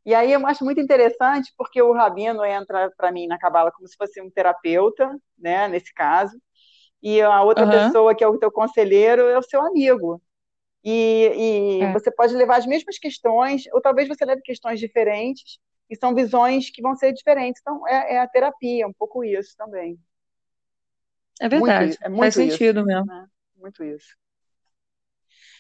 E 0.06 0.13
aí 0.13 0.32
eu 0.32 0.46
acho 0.46 0.63
muito 0.63 0.80
interessante, 0.80 1.52
porque 1.58 1.82
o 1.82 1.91
rabino 1.91 2.46
entra 2.46 2.91
para 2.96 3.12
mim 3.12 3.28
na 3.28 3.39
Cabala 3.39 3.72
como 3.72 3.88
se 3.88 3.98
fosse 3.98 4.22
um 4.22 4.30
terapeuta, 4.30 5.10
né, 5.38 5.68
nesse 5.68 5.94
caso, 5.94 6.39
e 7.02 7.22
a 7.22 7.41
outra 7.41 7.65
uhum. 7.65 7.72
pessoa 7.72 8.15
que 8.15 8.24
é 8.24 8.28
o 8.28 8.38
teu 8.38 8.52
conselheiro 8.52 9.24
é 9.24 9.38
o 9.38 9.44
seu 9.44 9.62
amigo. 9.62 10.22
E, 10.86 11.80
e 11.80 11.82
é. 11.82 11.91
você 11.91 12.12
pode 12.12 12.36
levar 12.36 12.58
as 12.58 12.67
mesmas 12.67 13.00
questões, 13.00 13.63
ou 13.74 13.82
talvez 13.82 14.08
você 14.08 14.24
leve 14.24 14.43
questões 14.43 14.80
diferentes, 14.80 15.58
e 15.89 15.95
são 15.95 16.13
visões 16.13 16.69
que 16.69 16.82
vão 16.82 16.95
ser 16.95 17.12
diferentes. 17.12 17.60
Então, 17.60 17.88
é, 17.88 18.13
é 18.13 18.19
a 18.19 18.28
terapia, 18.28 18.84
é 18.84 18.88
um 18.88 18.93
pouco 18.93 19.24
isso 19.24 19.56
também. 19.58 20.00
É 21.41 21.50
verdade, 21.50 21.88
muito, 21.88 22.04
é 22.04 22.10
muito 22.10 22.19
faz 22.21 22.38
isso, 22.38 22.52
sentido 22.52 22.86
mesmo. 22.86 23.06
Né? 23.06 23.28
Muito 23.58 23.84
isso. 23.84 24.15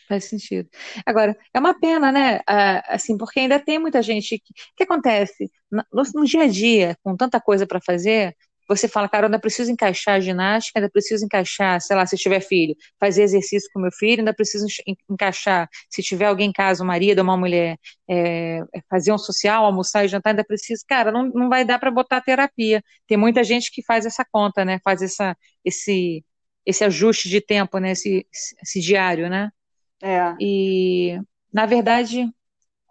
Faz 0.07 0.25
sentido. 0.25 0.69
Agora, 1.03 1.35
é 1.51 1.59
uma 1.59 1.73
pena, 1.79 2.11
né? 2.11 2.39
assim, 2.87 3.17
porque 3.17 3.39
ainda 3.39 3.59
tem 3.59 3.79
muita 3.79 4.03
gente 4.03 4.37
que. 4.37 4.53
O 4.53 4.75
que 4.75 4.83
acontece? 4.83 5.51
No, 5.71 5.83
no 6.13 6.25
dia 6.25 6.43
a 6.43 6.47
dia, 6.47 6.95
com 7.03 7.17
tanta 7.17 7.41
coisa 7.41 7.65
para 7.65 7.81
fazer, 7.81 8.35
você 8.67 8.87
fala, 8.87 9.07
cara, 9.07 9.27
ainda 9.27 9.39
preciso 9.39 9.71
encaixar 9.71 10.15
a 10.15 10.19
ginástica, 10.19 10.79
ainda 10.79 10.89
preciso 10.89 11.25
encaixar, 11.25 11.79
sei 11.81 11.95
lá, 11.95 12.05
se 12.05 12.17
tiver 12.17 12.39
filho, 12.39 12.75
fazer 12.99 13.23
exercício 13.23 13.69
com 13.73 13.79
meu 13.79 13.91
filho, 13.91 14.21
ainda 14.21 14.33
preciso 14.33 14.65
encaixar, 15.09 15.69
se 15.89 16.01
tiver 16.01 16.25
alguém 16.25 16.49
em 16.49 16.53
casa, 16.53 16.83
um 16.83 16.87
marido, 16.87 17.21
uma 17.21 17.37
mulher, 17.37 17.77
é, 18.09 18.59
é, 18.73 18.81
fazer 18.89 19.11
um 19.11 19.17
social, 19.17 19.65
almoçar 19.65 20.05
e 20.05 20.07
jantar, 20.07 20.31
ainda 20.31 20.43
preciso, 20.43 20.83
cara, 20.87 21.11
não, 21.11 21.29
não 21.29 21.49
vai 21.49 21.65
dar 21.65 21.79
para 21.79 21.91
botar 21.91 22.21
terapia. 22.21 22.83
Tem 23.07 23.17
muita 23.17 23.43
gente 23.43 23.71
que 23.71 23.83
faz 23.83 24.05
essa 24.05 24.25
conta, 24.29 24.65
né? 24.65 24.79
Faz 24.83 25.01
essa, 25.01 25.35
esse, 25.63 26.23
esse 26.65 26.83
ajuste 26.83 27.29
de 27.29 27.41
tempo, 27.41 27.77
né? 27.77 27.91
Esse, 27.91 28.25
esse 28.61 28.79
diário, 28.79 29.29
né? 29.29 29.49
É. 30.01 30.35
E, 30.39 31.19
na 31.53 31.65
verdade, 31.65 32.29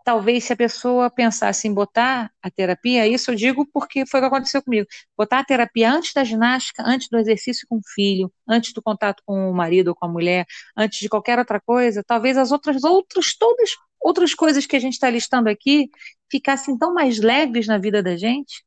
talvez 0.05 0.45
se 0.45 0.53
a 0.53 0.57
pessoa 0.57 1.11
pensasse 1.11 1.67
em 1.67 1.75
botar 1.75 2.31
a 2.43 2.51
terapia, 2.51 3.09
isso 3.09 3.31
eu 3.31 3.35
digo 3.35 3.67
porque 3.73 4.05
foi 4.07 4.21
o 4.21 4.23
que 4.23 4.27
aconteceu 4.27 4.63
comigo, 4.63 4.87
botar 5.17 5.41
a 5.41 5.45
terapia 5.45 5.91
antes 5.91 6.13
da 6.13 6.23
ginástica, 6.23 6.83
antes 6.87 7.09
do 7.09 7.19
exercício 7.19 7.67
com 7.69 7.79
o 7.79 7.83
filho, 7.95 8.31
antes 8.47 8.73
do 8.73 8.83
contato 8.83 9.23
com 9.27 9.51
o 9.51 9.55
marido 9.55 9.89
ou 9.89 9.95
com 9.95 10.07
a 10.07 10.09
mulher, 10.09 10.47
antes 10.77 11.01
de 11.01 11.09
qualquer 11.09 11.39
outra 11.39 11.61
coisa, 11.61 12.05
talvez 12.07 12.37
as 12.37 12.53
outras, 12.53 12.85
outras, 12.85 13.35
todas 13.37 13.71
outras 14.01 14.35
coisas 14.35 14.67
que 14.67 14.77
a 14.77 14.79
gente 14.79 14.93
está 14.93 15.09
listando 15.09 15.49
aqui 15.49 15.89
ficassem 16.31 16.77
tão 16.77 16.93
mais 16.93 17.19
leves 17.19 17.67
na 17.67 17.79
vida 17.79 18.03
da 18.03 18.17
gente, 18.17 18.63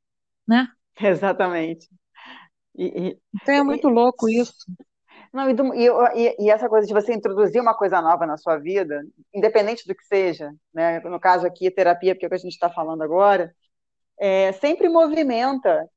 né? 0.48 0.68
Exatamente. 1.00 1.88
E, 2.76 2.86
e, 2.86 3.18
então 3.36 3.54
é 3.54 3.64
muito 3.64 3.88
e, 3.88 3.92
louco 3.92 4.28
isso. 4.28 4.54
Não, 5.38 5.76
e, 5.76 5.86
e, 6.16 6.46
e, 6.46 6.50
essa 6.50 6.68
coisa 6.68 6.88
de 6.88 6.94
você 6.94 7.14
introduzir 7.14 7.62
uma 7.62 7.76
coisa 7.76 8.02
nova 8.02 8.26
na 8.26 8.38
sua 8.38 8.58
vida, 8.58 9.06
independente 9.32 9.88
do 9.88 9.94
que 9.94 10.04
seja, 10.04 10.52
né? 10.74 11.00
no 11.02 11.20
caso 11.20 11.46
aqui, 11.46 11.70
terapia, 11.70 12.16
porque 12.16 12.26
é 12.26 12.28
o 12.28 12.30
que 12.30 12.36
a 12.36 12.40
gente 12.40 12.54
está 12.54 12.72
falando 12.72 13.04
agora, 13.04 13.54
é, 14.20 14.52
sempre 14.54 14.90
movimenta, 14.90 15.88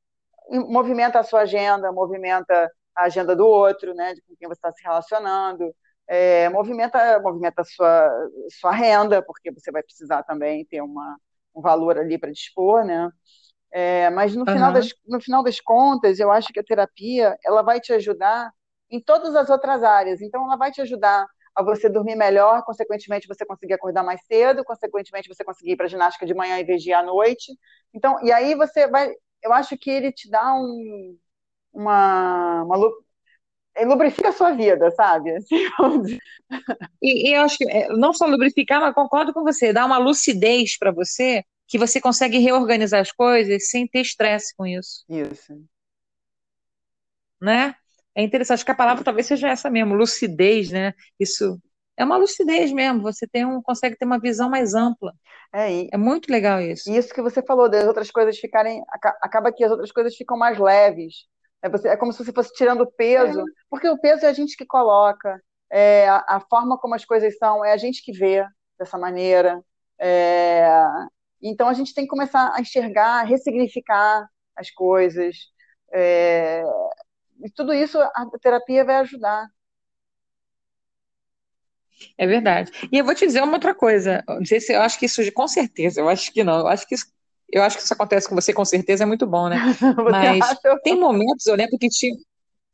movimenta 0.51 1.21
a 1.21 1.23
sua 1.23 1.41
agenda, 1.41 1.91
movimenta 1.91 2.71
a 2.95 3.05
agenda 3.05 3.35
do 3.35 3.47
outro, 3.47 3.95
né? 3.95 4.13
de 4.13 4.21
com 4.21 4.37
quem 4.37 4.47
você 4.47 4.59
está 4.59 4.71
se 4.73 4.83
relacionando, 4.83 5.75
é, 6.07 6.51
movimenta, 6.51 7.19
movimenta 7.21 7.63
a 7.63 7.65
sua, 7.65 8.29
sua 8.61 8.73
renda, 8.73 9.23
porque 9.23 9.51
você 9.51 9.73
vai 9.73 9.83
precisar 9.83 10.23
também 10.25 10.67
ter 10.67 10.83
uma, 10.83 11.17
um 11.57 11.63
valor 11.63 11.97
ali 11.99 12.19
para 12.19 12.31
dispor, 12.31 12.85
né? 12.85 13.11
É, 13.73 14.11
mas 14.11 14.35
no, 14.35 14.41
uhum. 14.41 14.53
final 14.53 14.71
das, 14.71 14.89
no 15.07 15.19
final 15.19 15.43
das 15.43 15.61
contas, 15.61 16.19
eu 16.19 16.31
acho 16.31 16.53
que 16.53 16.61
a 16.61 16.65
terapia 16.65 17.39
ela 17.43 17.63
vai 17.63 17.81
te 17.81 17.95
ajudar 17.95 18.53
em 18.91 19.01
todas 19.01 19.35
as 19.37 19.49
outras 19.51 19.83
áreas. 19.83 20.21
Então, 20.21 20.45
ela 20.45 20.57
vai 20.57 20.71
te 20.71 20.81
ajudar 20.81 21.27
a 21.55 21.63
você 21.63 21.89
dormir 21.89 22.17
melhor, 22.17 22.65
consequentemente, 22.65 23.29
você 23.29 23.45
conseguir 23.45 23.75
acordar 23.75 24.03
mais 24.03 24.21
cedo, 24.27 24.65
consequentemente, 24.65 25.29
você 25.29 25.45
conseguir 25.45 25.73
ir 25.73 25.77
para 25.77 25.89
ginástica 25.89 26.27
de 26.27 26.35
manhã 26.35 26.59
em 26.59 26.65
vez 26.65 26.83
de 26.83 26.91
ir 26.91 26.95
à 26.95 27.03
noite. 27.03 27.53
Então, 27.93 28.19
e 28.25 28.33
aí 28.33 28.55
você 28.55 28.87
vai. 28.89 29.11
Eu 29.43 29.53
acho 29.53 29.77
que 29.77 29.91
ele 29.91 30.13
te 30.13 30.31
dá 30.31 30.55
um, 30.55 31.17
uma, 31.73 32.63
uma 32.65 32.77
ele 33.77 33.87
lubrifica 33.87 34.29
a 34.29 34.33
sua 34.33 34.53
vida, 34.53 34.91
sabe? 34.91 35.33
Assim, 35.37 36.19
e, 37.03 37.31
e, 37.31 37.35
eu 37.35 37.43
acho 37.43 37.57
que 37.57 37.71
é, 37.71 37.89
não 37.89 38.13
só 38.13 38.27
lubrificar, 38.27 38.81
mas 38.81 38.95
concordo 38.95 39.33
com 39.33 39.43
você, 39.43 39.73
dá 39.73 39.87
uma 39.87 39.99
lucidez 39.99 40.77
para 40.79 40.91
você 40.91 41.45
que 41.67 41.79
você 41.79 42.01
consegue 42.01 42.39
reorganizar 42.39 43.01
as 43.01 43.13
coisas 43.13 43.69
sem 43.71 43.87
ter 43.87 44.01
estresse 44.01 44.55
com 44.57 44.67
isso. 44.67 45.05
Isso. 45.09 45.55
né? 47.41 47.75
É 48.15 48.23
interessante 48.23 48.65
que 48.65 48.71
a 48.71 48.75
palavra 48.75 49.05
talvez 49.05 49.27
seja 49.27 49.49
essa 49.49 49.71
mesmo, 49.71 49.95
lucidez, 49.95 50.71
né? 50.71 50.95
Isso 51.19 51.59
é 51.97 52.05
uma 52.05 52.17
lucidez 52.17 52.73
mesmo, 52.73 53.03
você 53.03 53.27
tem 53.27 53.45
um, 53.45 53.61
consegue 53.61 53.97
ter 53.97 54.07
uma 54.07 54.19
visão 54.19 54.49
mais 54.49 54.75
ampla. 54.75 55.13
É, 55.53 55.71
e, 55.71 55.89
é 55.93 55.97
muito 55.97 56.31
legal 56.31 56.61
isso. 56.61 56.91
Isso 56.91 57.13
que 57.13 57.21
você 57.21 57.43
falou, 57.43 57.69
das 57.69 57.87
outras 57.87 58.11
coisas 58.11 58.39
ficarem. 58.39 58.83
Acaba 59.21 59.53
que 59.53 59.63
as 59.63 59.71
outras 59.71 59.93
coisas 59.93 60.17
ficam 60.17 60.39
mais 60.39 60.59
leves. 60.59 61.27
É, 61.63 61.69
você, 61.69 61.89
é 61.89 61.97
como 61.97 62.13
se 62.13 62.25
você 62.25 62.33
fosse 62.33 62.55
tirando 62.55 62.91
peso, 62.91 63.41
é. 63.41 63.45
porque 63.69 63.89
o 63.89 63.99
peso 63.99 64.25
é 64.25 64.29
a 64.29 64.33
gente 64.33 64.57
que 64.57 64.65
coloca, 64.65 65.41
é, 65.71 66.09
a, 66.09 66.25
a, 66.27 66.41
forma 66.41 66.79
como 66.79 66.95
as 66.95 67.05
coisas 67.05 67.37
são, 67.37 67.65
é 67.65 67.73
a 67.73 67.77
gente 67.77 68.03
que 68.03 68.13
vê 68.13 68.47
dessa 68.79 68.97
maneira. 68.97 69.63
É, 69.99 70.71
então 71.43 71.69
a 71.69 71.75
gente 71.75 71.93
tem 71.93 72.05
que 72.05 72.11
começar 72.11 72.53
a 72.55 72.61
enxergar, 72.61 73.21
a 73.21 73.25
ressignificar 73.25 74.27
as 74.57 74.71
coisas. 74.71 75.37
É, 75.93 76.63
e 77.45 77.51
tudo 77.51 77.73
isso 77.73 77.99
a 78.01 78.27
terapia 78.41 78.85
vai 78.85 78.97
ajudar. 78.97 79.49
É 82.17 82.27
verdade. 82.27 82.71
E 82.91 82.99
eu 82.99 83.05
vou 83.05 83.15
te 83.15 83.27
dizer 83.27 83.43
uma 83.43 83.55
outra 83.55 83.75
coisa. 83.75 84.23
Não 84.29 84.45
sei 84.45 84.61
se 84.61 84.73
eu 84.73 84.81
acho 84.81 84.99
que 84.99 85.07
isso, 85.07 85.21
com 85.33 85.47
certeza, 85.47 86.01
eu 86.01 86.09
acho 86.09 86.33
que 86.33 86.43
não. 86.43 86.61
Eu 86.61 86.69
acho 86.69 86.87
que 86.87 86.95
isso, 86.95 87.07
eu 87.53 87.63
acho 87.63 87.77
que 87.77 87.83
isso 87.83 87.93
acontece 87.93 88.29
com 88.29 88.35
você, 88.35 88.53
com 88.53 88.65
certeza, 88.65 89.05
é 89.05 89.07
muito 89.07 89.27
bom, 89.27 89.49
né? 89.49 89.57
Mas 90.11 90.43
acha? 90.43 90.81
tem 90.83 90.99
momentos, 90.99 91.47
eu 91.47 91.55
lembro 91.55 91.79
que 91.79 91.89
tinha. 91.89 92.15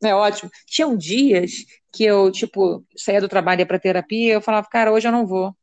É 0.03 0.15
ótimo. 0.15 0.51
Tinham 0.67 0.97
dias 0.97 1.53
que 1.93 2.05
eu, 2.05 2.31
tipo, 2.31 2.85
saía 2.97 3.21
do 3.21 3.29
trabalho 3.29 3.61
e 3.61 3.63
ia 3.63 3.67
pra 3.67 3.79
terapia, 3.79 4.35
eu 4.35 4.43
falava, 4.43 4.69
cara, 4.71 4.93
hoje 4.93 5.09
eu 5.09 5.13
não 5.13 5.27
vou. 5.27 5.57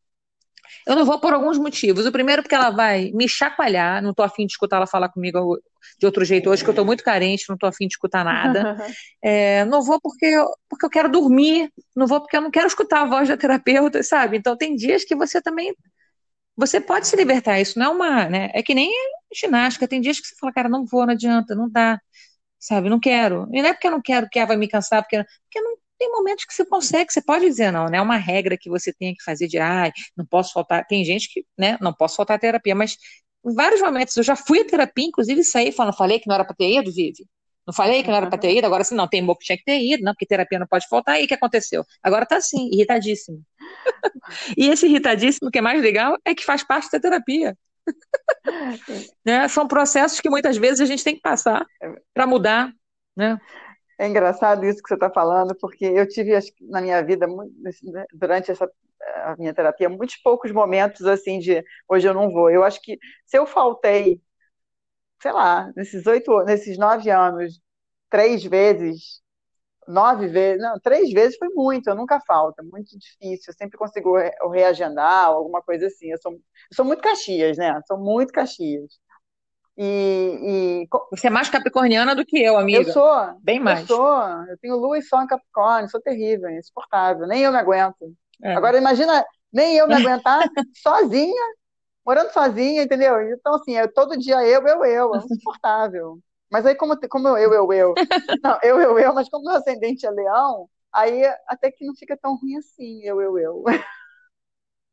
Eu 0.87 0.95
não 0.95 1.05
vou 1.05 1.19
por 1.19 1.33
alguns 1.33 1.57
motivos. 1.57 2.05
O 2.05 2.11
primeiro, 2.11 2.41
porque 2.41 2.55
ela 2.55 2.71
vai 2.71 3.11
me 3.13 3.29
chacoalhar, 3.29 4.01
não 4.01 4.13
tô 4.13 4.23
afim 4.23 4.45
de 4.45 4.53
escutar 4.53 4.77
ela 4.77 4.87
falar 4.87 5.09
comigo 5.09 5.57
de 5.99 6.05
outro 6.05 6.23
jeito 6.25 6.49
hoje, 6.49 6.63
que 6.63 6.69
eu 6.69 6.73
tô 6.73 6.85
muito 6.85 7.03
carente, 7.03 7.45
não 7.49 7.57
tô 7.57 7.65
afim 7.65 7.87
de 7.87 7.93
escutar 7.93 8.23
nada. 8.23 8.77
É, 9.25 9.63
não 9.65 9.81
vou 9.81 10.01
porque 10.01 10.25
eu, 10.25 10.49
porque 10.69 10.85
eu 10.85 10.89
quero 10.89 11.09
dormir, 11.09 11.71
não 11.95 12.05
vou 12.05 12.19
porque 12.19 12.35
eu 12.35 12.41
não 12.41 12.51
quero 12.51 12.67
escutar 12.67 13.03
a 13.03 13.05
voz 13.05 13.29
da 13.29 13.37
terapeuta, 13.37 14.03
sabe? 14.03 14.35
Então 14.35 14.57
tem 14.57 14.75
dias 14.75 15.05
que 15.05 15.15
você 15.15 15.41
também. 15.41 15.73
Você 16.57 16.81
pode 16.81 17.07
se 17.07 17.15
libertar, 17.15 17.59
isso 17.61 17.79
não 17.79 17.85
é 17.85 17.89
uma. 17.89 18.29
Né? 18.29 18.49
É 18.53 18.61
que 18.61 18.75
nem 18.75 18.91
ginástica, 19.33 19.87
tem 19.87 20.01
dias 20.01 20.19
que 20.19 20.27
você 20.27 20.35
fala, 20.39 20.51
cara, 20.51 20.67
não 20.67 20.85
vou, 20.85 21.05
não 21.05 21.13
adianta, 21.13 21.55
não 21.55 21.69
dá, 21.69 21.99
sabe? 22.59 22.89
Não 22.89 22.99
quero. 22.99 23.47
E 23.53 23.61
não 23.61 23.69
é 23.69 23.73
porque 23.73 23.87
eu 23.87 23.91
não 23.91 24.01
quero 24.01 24.27
que 24.29 24.39
ela 24.39 24.49
vai 24.49 24.57
me 24.57 24.67
cansar, 24.67 25.01
porque, 25.01 25.23
porque 25.23 25.61
não, 25.61 25.77
tem 26.03 26.11
momentos 26.11 26.45
que 26.45 26.53
você 26.53 26.65
consegue, 26.65 27.13
você 27.13 27.21
pode 27.21 27.45
dizer 27.45 27.71
não, 27.71 27.85
né? 27.87 27.97
É 27.97 28.01
uma 28.01 28.17
regra 28.17 28.57
que 28.57 28.69
você 28.69 28.91
tem 28.93 29.13
que 29.15 29.23
fazer 29.23 29.47
de, 29.47 29.57
ai, 29.57 29.91
não 30.17 30.25
posso 30.25 30.51
faltar. 30.53 30.85
Tem 30.85 31.03
gente 31.05 31.31
que, 31.31 31.45
né, 31.57 31.77
não 31.81 31.93
posso 31.93 32.17
faltar 32.17 32.39
terapia, 32.39 32.75
mas 32.75 32.97
em 33.45 33.53
vários 33.53 33.81
momentos 33.81 34.15
eu 34.17 34.23
já 34.23 34.35
fui 34.35 34.61
à 34.61 34.65
terapia, 34.65 35.05
inclusive 35.05 35.43
saí 35.43 35.71
falando, 35.71 35.95
falei 35.95 36.19
que 36.19 36.27
não 36.27 36.35
era 36.35 36.45
para 36.45 36.55
ter 36.55 36.71
ido, 36.79 36.91
Vivi. 36.91 37.27
Não 37.65 37.73
falei 37.73 38.03
que 38.03 38.09
não 38.09 38.17
era 38.17 38.27
para 38.27 38.37
ter 38.37 38.55
ido, 38.55 38.65
agora 38.65 38.83
sim, 38.83 38.95
não, 38.95 39.07
tem 39.07 39.25
boca 39.25 39.39
que 39.39 39.45
tinha 39.45 39.57
que 39.57 39.63
ter 39.63 39.79
ido, 39.79 40.03
não, 40.03 40.13
porque 40.13 40.25
terapia 40.25 40.59
não 40.59 40.67
pode 40.67 40.87
faltar, 40.87 41.21
e 41.21 41.25
o 41.25 41.27
que 41.27 41.33
aconteceu? 41.33 41.85
Agora 42.01 42.25
tá 42.25 42.37
assim, 42.37 42.69
irritadíssimo. 42.73 43.41
e 44.57 44.67
esse 44.67 44.85
irritadíssimo, 44.85 45.49
que 45.49 45.59
é 45.59 45.61
mais 45.61 45.81
legal, 45.81 46.17
é 46.25 46.35
que 46.35 46.43
faz 46.43 46.61
parte 46.63 46.91
da 46.91 46.99
terapia. 46.99 47.57
né? 49.25 49.47
São 49.47 49.65
processos 49.65 50.19
que 50.19 50.29
muitas 50.29 50.57
vezes 50.57 50.81
a 50.81 50.85
gente 50.85 51.03
tem 51.03 51.15
que 51.15 51.21
passar 51.21 51.65
para 52.13 52.27
mudar, 52.27 52.71
né? 53.15 53.39
É 53.97 54.07
engraçado 54.07 54.65
isso 54.65 54.81
que 54.81 54.89
você 54.89 54.95
está 54.95 55.09
falando, 55.09 55.55
porque 55.55 55.85
eu 55.85 56.07
tive 56.07 56.37
na 56.61 56.81
minha 56.81 57.01
vida, 57.01 57.27
durante 58.13 58.51
essa 58.51 58.69
a 59.23 59.35
minha 59.37 59.53
terapia, 59.53 59.89
muitos 59.89 60.17
poucos 60.17 60.51
momentos 60.51 61.05
assim 61.05 61.39
de 61.39 61.63
hoje 61.87 62.07
eu 62.07 62.13
não 62.13 62.31
vou. 62.31 62.49
Eu 62.49 62.63
acho 62.63 62.81
que 62.81 62.97
se 63.25 63.37
eu 63.37 63.45
faltei, 63.45 64.21
sei 65.21 65.31
lá, 65.31 65.71
nesses 65.75 66.05
oito, 66.05 66.43
nesses 66.43 66.77
nove 66.77 67.09
anos, 67.09 67.59
três 68.09 68.43
vezes, 68.43 69.21
nove 69.87 70.27
vezes, 70.27 70.61
não, 70.61 70.79
três 70.79 71.11
vezes 71.11 71.37
foi 71.37 71.49
muito, 71.49 71.89
eu 71.89 71.95
nunca 71.95 72.19
falto, 72.21 72.59
é 72.59 72.63
muito 72.63 72.97
difícil, 72.97 73.51
eu 73.51 73.53
sempre 73.55 73.77
consigo 73.77 74.15
reagendar, 74.51 75.27
alguma 75.27 75.61
coisa 75.61 75.87
assim. 75.87 76.11
Eu 76.11 76.17
sou, 76.21 76.33
eu 76.33 76.39
sou 76.73 76.85
muito 76.85 77.01
Caxias, 77.01 77.57
né? 77.57 77.79
Sou 77.87 77.97
muito 77.97 78.33
Caxias. 78.33 78.99
E, 79.75 80.85
e, 80.85 80.87
Você 81.11 81.27
é 81.27 81.29
mais 81.31 81.49
capricorniana 81.49 82.15
do 82.15 82.25
que 82.25 82.37
eu, 82.37 82.57
amiga. 82.57 82.87
Eu 82.87 82.93
sou. 82.93 83.39
Bem 83.41 83.59
mais. 83.59 83.89
Eu 83.89 83.95
sou. 83.95 84.21
Eu 84.47 84.57
tenho 84.59 84.75
lua 84.75 84.99
e 84.99 85.01
sol 85.01 85.23
em 85.23 85.27
Capricórnio, 85.27 85.89
sou 85.89 86.01
terrível, 86.01 86.49
insuportável. 86.49 87.27
Nem 87.27 87.41
eu 87.41 87.51
me 87.51 87.57
aguento. 87.57 88.13
É. 88.43 88.53
Agora, 88.55 88.77
imagina, 88.77 89.25
nem 89.51 89.77
eu 89.77 89.87
me 89.87 89.93
aguentar 89.95 90.43
sozinha, 90.75 91.41
morando 92.05 92.31
sozinha, 92.31 92.83
entendeu? 92.83 93.21
Então, 93.31 93.55
assim, 93.55 93.77
é 93.77 93.87
todo 93.87 94.17
dia 94.17 94.45
eu, 94.45 94.67
eu, 94.67 94.85
eu. 94.85 95.15
É 95.15 95.17
insuportável. 95.19 96.19
Mas 96.51 96.65
aí, 96.65 96.75
como, 96.75 96.95
como 97.09 97.29
eu, 97.29 97.53
eu, 97.53 97.73
eu. 97.73 97.93
Não, 98.43 98.59
eu, 98.61 98.79
eu, 98.79 98.99
eu, 98.99 99.13
mas 99.13 99.29
como 99.29 99.45
meu 99.45 99.55
ascendente 99.55 100.05
é 100.05 100.11
leão, 100.11 100.69
aí 100.91 101.23
até 101.47 101.71
que 101.71 101.85
não 101.85 101.95
fica 101.95 102.15
tão 102.15 102.35
ruim 102.35 102.57
assim, 102.57 103.01
eu, 103.03 103.19
eu, 103.21 103.39
eu. 103.39 103.63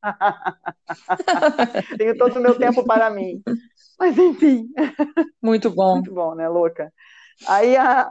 Tenho 1.98 2.16
todo 2.16 2.38
o 2.38 2.40
meu 2.40 2.56
tempo 2.56 2.82
para 2.86 3.10
mim. 3.10 3.42
Mas 3.98 4.16
enfim. 4.16 4.68
Muito 5.42 5.68
bom. 5.70 5.96
Muito 5.96 6.14
bom, 6.14 6.34
né, 6.34 6.48
louca? 6.48 6.90
Aí, 7.46 7.76
a, 7.76 8.10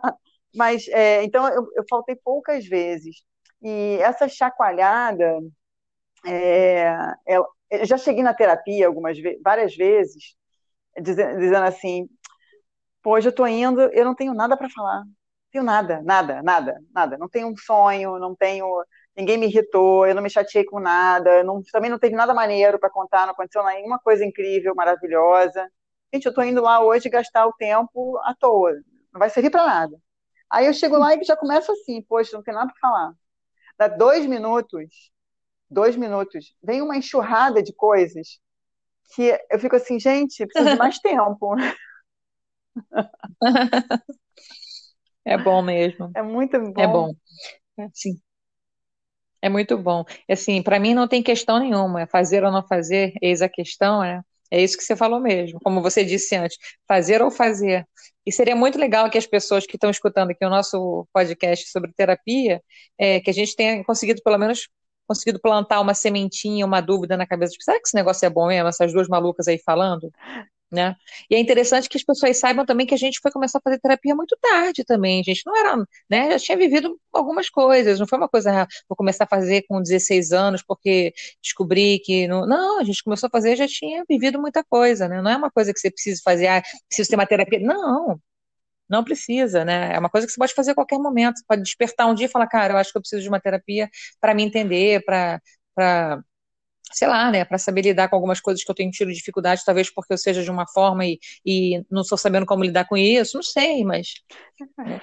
mas, 0.55 0.87
é, 0.89 1.23
então, 1.23 1.47
eu, 1.47 1.67
eu, 1.75 1.83
faltei 1.89 2.15
poucas 2.15 2.65
vezes. 2.65 3.23
E 3.61 3.97
essa 4.01 4.27
chacoalhada, 4.27 5.39
é, 6.25 6.91
eu, 7.27 7.45
eu 7.71 7.85
já 7.85 7.97
cheguei 7.97 8.23
na 8.23 8.33
terapia 8.33 8.87
algumas 8.87 9.17
várias 9.43 9.75
vezes, 9.75 10.35
dizendo, 11.01 11.39
dizendo 11.39 11.65
assim: 11.65 12.09
Pô, 13.01 13.13
hoje 13.13 13.27
eu 13.27 13.31
estou 13.31 13.47
indo, 13.47 13.81
eu 13.81 14.05
não 14.05 14.15
tenho 14.15 14.33
nada 14.33 14.57
para 14.57 14.69
falar. 14.69 15.03
Tenho 15.51 15.63
nada, 15.63 16.01
nada, 16.03 16.41
nada, 16.43 16.79
nada. 16.93 17.17
Não 17.17 17.29
tenho 17.29 17.47
um 17.47 17.57
sonho, 17.57 18.19
não 18.19 18.35
tenho 18.35 18.65
ninguém 19.15 19.37
me 19.37 19.47
irritou, 19.47 20.07
eu 20.07 20.15
não 20.15 20.21
me 20.21 20.29
chateei 20.29 20.63
com 20.63 20.79
nada, 20.79 21.43
não, 21.43 21.61
também 21.71 21.89
não 21.91 21.99
teve 21.99 22.15
nada 22.15 22.33
maneiro 22.33 22.79
para 22.79 22.89
contar, 22.89 23.25
não 23.25 23.33
aconteceu 23.33 23.63
nenhuma 23.65 23.99
coisa 23.99 24.23
incrível, 24.25 24.73
maravilhosa. 24.75 25.69
Gente, 26.13 26.25
eu 26.25 26.29
estou 26.29 26.43
indo 26.43 26.61
lá 26.61 26.81
hoje 26.83 27.09
gastar 27.09 27.45
o 27.47 27.53
tempo 27.53 28.17
à 28.19 28.33
toa, 28.35 28.71
não 29.13 29.19
vai 29.19 29.29
servir 29.29 29.49
para 29.51 29.65
nada. 29.65 29.97
Aí 30.49 30.65
eu 30.67 30.73
chego 30.73 30.97
lá 30.97 31.13
e 31.15 31.23
já 31.23 31.35
começo 31.37 31.71
assim, 31.71 32.01
poxa, 32.03 32.35
não 32.37 32.43
tem 32.43 32.53
nada 32.53 32.67
para 32.71 32.79
falar. 32.79 33.13
Dá 33.79 33.89
dois 33.89 34.27
minutos, 34.27 35.11
dois 35.71 35.95
minutos, 35.97 36.55
vem 36.63 36.81
uma 36.81 36.97
enxurrada 36.97 37.63
de 37.63 37.73
coisas 37.73 38.39
que 39.15 39.37
eu 39.51 39.59
fico 39.59 39.75
assim, 39.77 39.99
gente, 39.99 40.45
preciso 40.47 40.69
de 40.71 40.77
mais 40.77 40.99
tempo. 41.01 41.55
É 45.25 45.37
bom 45.37 45.61
mesmo. 45.61 46.13
É 46.13 46.21
muito 46.21 46.59
bom. 46.73 46.81
É 46.81 46.87
bom. 46.87 47.15
Sim. 47.93 48.21
É 49.41 49.49
muito 49.49 49.77
bom. 49.77 50.03
Assim, 50.29 50.61
para 50.61 50.79
mim 50.79 50.93
não 50.93 51.07
tem 51.07 51.23
questão 51.23 51.59
nenhuma. 51.59 52.07
Fazer 52.07 52.43
ou 52.43 52.51
não 52.51 52.65
fazer, 52.67 53.13
eis 53.21 53.41
a 53.41 53.49
questão, 53.49 54.01
né? 54.01 54.21
É 54.51 54.61
isso 54.61 54.77
que 54.77 54.83
você 54.83 54.95
falou 54.95 55.19
mesmo. 55.19 55.59
Como 55.63 55.81
você 55.81 56.03
disse 56.03 56.35
antes, 56.35 56.57
fazer 56.87 57.21
ou 57.21 57.31
fazer. 57.31 57.85
E 58.25 58.31
seria 58.31 58.55
muito 58.55 58.77
legal 58.77 59.09
que 59.09 59.17
as 59.17 59.25
pessoas 59.27 59.65
que 59.65 59.75
estão 59.75 59.89
escutando 59.89 60.31
aqui 60.31 60.45
o 60.45 60.49
nosso 60.49 61.07
podcast 61.13 61.69
sobre 61.69 61.91
terapia, 61.93 62.61
é, 62.97 63.19
que 63.19 63.29
a 63.29 63.33
gente 63.33 63.55
tenha 63.55 63.83
conseguido, 63.83 64.21
pelo 64.23 64.37
menos, 64.37 64.67
conseguido 65.07 65.39
plantar 65.39 65.81
uma 65.81 65.93
sementinha, 65.93 66.65
uma 66.65 66.81
dúvida 66.81 67.17
na 67.17 67.25
cabeça 67.25 67.53
de 67.53 67.63
será 67.63 67.79
que 67.79 67.87
esse 67.87 67.95
negócio 67.95 68.25
é 68.25 68.29
bom 68.29 68.47
mesmo? 68.47 68.67
Essas 68.69 68.93
duas 68.93 69.07
malucas 69.07 69.47
aí 69.47 69.57
falando? 69.57 70.11
Né? 70.71 70.95
E 71.29 71.35
é 71.35 71.39
interessante 71.39 71.89
que 71.89 71.97
as 71.97 72.03
pessoas 72.03 72.37
saibam 72.37 72.63
também 72.63 72.85
que 72.85 72.93
a 72.93 72.97
gente 72.97 73.19
foi 73.21 73.31
começar 73.31 73.57
a 73.57 73.61
fazer 73.61 73.79
terapia 73.79 74.15
muito 74.15 74.37
tarde 74.39 74.83
também. 74.83 75.19
A 75.19 75.23
gente 75.23 75.41
não 75.45 75.57
era, 75.57 75.77
né? 76.09 76.31
Já 76.31 76.39
tinha 76.39 76.57
vivido 76.57 76.95
algumas 77.11 77.49
coisas, 77.49 77.99
não 77.99 78.07
foi 78.07 78.19
uma 78.19 78.29
coisa, 78.29 78.63
ah, 78.63 78.67
vou 78.87 78.95
começar 78.95 79.23
a 79.23 79.27
fazer 79.27 79.63
com 79.67 79.81
16 79.81 80.31
anos 80.31 80.61
porque 80.61 81.11
descobri 81.41 81.99
que. 81.99 82.27
Não, 82.27 82.45
não, 82.45 82.79
a 82.79 82.83
gente 82.83 83.03
começou 83.03 83.27
a 83.27 83.29
fazer 83.31 83.55
já 83.55 83.67
tinha 83.67 84.03
vivido 84.07 84.39
muita 84.39 84.63
coisa, 84.63 85.07
né? 85.07 85.21
Não 85.21 85.31
é 85.31 85.37
uma 85.37 85.49
coisa 85.51 85.73
que 85.73 85.79
você 85.79 85.89
precisa 85.89 86.21
fazer, 86.23 86.47
ah, 86.47 86.61
preciso 86.87 87.09
ter 87.09 87.15
uma 87.15 87.25
terapia. 87.25 87.59
Não, 87.59 88.19
não 88.89 89.03
precisa, 89.03 89.63
né? 89.65 89.93
É 89.95 89.99
uma 89.99 90.09
coisa 90.09 90.25
que 90.27 90.33
você 90.33 90.39
pode 90.39 90.53
fazer 90.53 90.71
a 90.71 90.75
qualquer 90.75 90.97
momento. 90.99 91.37
Você 91.37 91.45
pode 91.47 91.61
despertar 91.63 92.07
um 92.07 92.15
dia 92.15 92.25
e 92.27 92.29
falar, 92.29 92.47
cara, 92.47 92.73
eu 92.73 92.77
acho 92.77 92.91
que 92.91 92.97
eu 92.97 93.01
preciso 93.01 93.21
de 93.23 93.29
uma 93.29 93.39
terapia 93.39 93.89
para 94.19 94.33
me 94.33 94.43
entender, 94.43 95.03
para 95.05 95.41
sei 96.91 97.07
lá, 97.07 97.31
né, 97.31 97.45
para 97.45 97.57
saber 97.57 97.81
lidar 97.81 98.09
com 98.09 98.15
algumas 98.15 98.39
coisas 98.39 98.63
que 98.63 98.69
eu 98.69 98.75
tenho 98.75 98.91
tido 98.91 99.11
dificuldade, 99.11 99.63
talvez 99.65 99.89
porque 99.89 100.13
eu 100.13 100.17
seja 100.17 100.43
de 100.43 100.51
uma 100.51 100.67
forma 100.67 101.05
e, 101.05 101.19
e 101.45 101.83
não 101.89 102.01
estou 102.01 102.17
sabendo 102.17 102.45
como 102.45 102.63
lidar 102.63 102.87
com 102.87 102.97
isso, 102.97 103.37
não 103.37 103.43
sei, 103.43 103.83
mas 103.83 104.13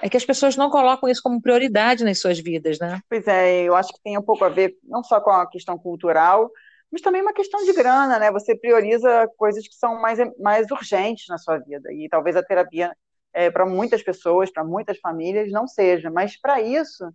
é 0.01 0.09
que 0.09 0.17
as 0.17 0.25
pessoas 0.25 0.55
não 0.55 0.69
colocam 0.69 1.09
isso 1.09 1.21
como 1.21 1.41
prioridade 1.41 2.03
nas 2.03 2.19
suas 2.19 2.39
vidas, 2.39 2.79
né? 2.79 2.99
Pois 3.09 3.27
é, 3.27 3.63
eu 3.63 3.75
acho 3.75 3.93
que 3.93 4.01
tem 4.03 4.17
um 4.17 4.21
pouco 4.21 4.43
a 4.43 4.49
ver 4.49 4.75
não 4.83 5.03
só 5.03 5.19
com 5.19 5.31
a 5.31 5.49
questão 5.49 5.77
cultural, 5.77 6.49
mas 6.91 7.01
também 7.01 7.21
uma 7.21 7.33
questão 7.33 7.63
de 7.63 7.73
grana, 7.73 8.17
né? 8.19 8.31
Você 8.31 8.55
prioriza 8.55 9.27
coisas 9.37 9.67
que 9.67 9.75
são 9.75 9.99
mais, 9.99 10.19
mais 10.39 10.69
urgentes 10.71 11.25
na 11.27 11.37
sua 11.37 11.57
vida 11.57 11.91
e 11.91 12.07
talvez 12.09 12.35
a 12.35 12.43
terapia 12.43 12.95
é, 13.33 13.51
para 13.51 13.65
muitas 13.65 14.01
pessoas, 14.01 14.51
para 14.51 14.63
muitas 14.63 14.97
famílias 14.99 15.51
não 15.51 15.67
seja, 15.67 16.09
mas 16.09 16.39
para 16.39 16.61
isso 16.61 17.05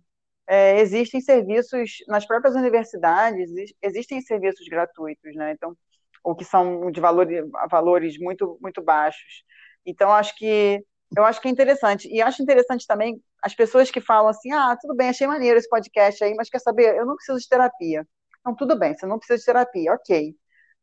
é, 0.47 0.79
existem 0.79 1.21
serviços 1.21 1.97
nas 2.07 2.25
próprias 2.25 2.55
universidades, 2.55 3.49
existem 3.81 4.21
serviços 4.21 4.67
gratuitos, 4.67 5.35
né? 5.35 5.53
Então, 5.53 5.75
ou 6.23 6.35
que 6.35 6.45
são 6.45 6.91
de 6.91 7.01
valor, 7.01 7.27
valores 7.69 8.17
muito 8.17 8.57
muito 8.61 8.81
baixos. 8.81 9.43
Então, 9.85 10.11
acho 10.11 10.35
que 10.37 10.83
eu 11.15 11.23
acho 11.25 11.41
que 11.41 11.47
é 11.47 11.51
interessante 11.51 12.07
e 12.09 12.21
acho 12.21 12.41
interessante 12.41 12.87
também 12.87 13.21
as 13.43 13.53
pessoas 13.53 13.91
que 13.91 14.01
falam 14.01 14.29
assim, 14.29 14.51
ah, 14.51 14.75
tudo 14.81 14.95
bem, 14.95 15.09
achei 15.09 15.27
maneiro 15.27 15.59
esse 15.59 15.69
podcast 15.69 16.23
aí, 16.23 16.33
mas 16.33 16.49
quer 16.49 16.59
saber, 16.59 16.95
eu 16.95 17.05
não 17.05 17.15
preciso 17.15 17.39
de 17.39 17.47
terapia. 17.47 18.07
Não, 18.45 18.55
tudo 18.55 18.77
bem, 18.77 18.95
você 18.95 19.05
não 19.05 19.17
precisa 19.19 19.37
de 19.39 19.45
terapia, 19.45 19.93
ok. 19.93 20.35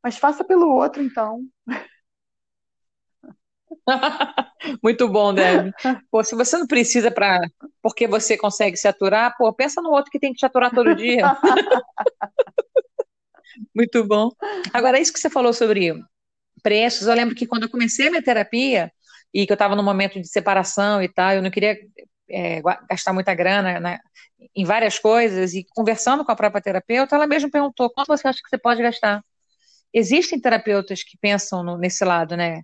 Mas 0.03 0.17
faça 0.19 0.45
pelo 0.45 0.69
outro, 0.75 1.03
então. 1.03 1.43
Muito 4.83 5.09
bom, 5.09 5.35
Deb. 5.35 5.73
Pô, 6.11 6.23
se 6.23 6.35
você 6.35 6.59
não 6.59 6.67
precisa 6.67 7.11
para 7.11 7.41
porque 7.83 8.07
você 8.07 8.37
consegue 8.37 8.77
se 8.77 8.87
aturar, 8.87 9.35
pô, 9.37 9.53
pensa 9.53 9.81
no 9.81 9.91
outro 9.91 10.11
que 10.11 10.19
tem 10.19 10.33
que 10.33 10.39
te 10.39 10.47
aturar 10.47 10.71
todo 10.71 10.95
dia. 10.95 11.23
Muito 13.75 14.05
bom. 14.05 14.31
Agora, 14.73 14.99
isso 14.99 15.13
que 15.13 15.19
você 15.19 15.31
falou 15.31 15.53
sobre 15.53 15.93
preços, 16.63 17.07
eu 17.07 17.15
lembro 17.15 17.35
que 17.35 17.47
quando 17.47 17.65
eu 17.65 17.71
comecei 17.71 18.09
a 18.09 18.11
minha 18.11 18.23
terapia, 18.23 18.93
e 19.33 19.47
que 19.47 19.53
eu 19.53 19.55
estava 19.55 19.77
no 19.77 19.83
momento 19.83 20.21
de 20.21 20.29
separação 20.29 21.03
e 21.03 21.09
tal, 21.09 21.35
eu 21.35 21.43
não 21.43 21.51
queria 21.51 21.79
é, 22.29 22.61
gastar 22.89 23.13
muita 23.13 23.35
grana 23.35 23.81
né, 23.81 23.99
em 24.55 24.65
várias 24.65 24.99
coisas, 24.99 25.55
e 25.55 25.65
conversando 25.75 26.25
com 26.25 26.33
a 26.33 26.37
própria 26.37 26.61
terapeuta, 26.61 27.15
ela 27.15 27.27
mesma 27.27 27.51
perguntou, 27.51 27.91
quanto 27.91 28.09
você 28.09 28.27
acha 28.27 28.41
que 28.43 28.49
você 28.49 28.59
pode 28.59 28.83
gastar? 28.83 29.23
Existem 29.93 30.41
terapeutas 30.41 31.03
que 31.03 31.17
pensam 31.19 31.63
no, 31.63 31.79
nesse 31.79 32.05
lado, 32.05 32.37
né? 32.37 32.63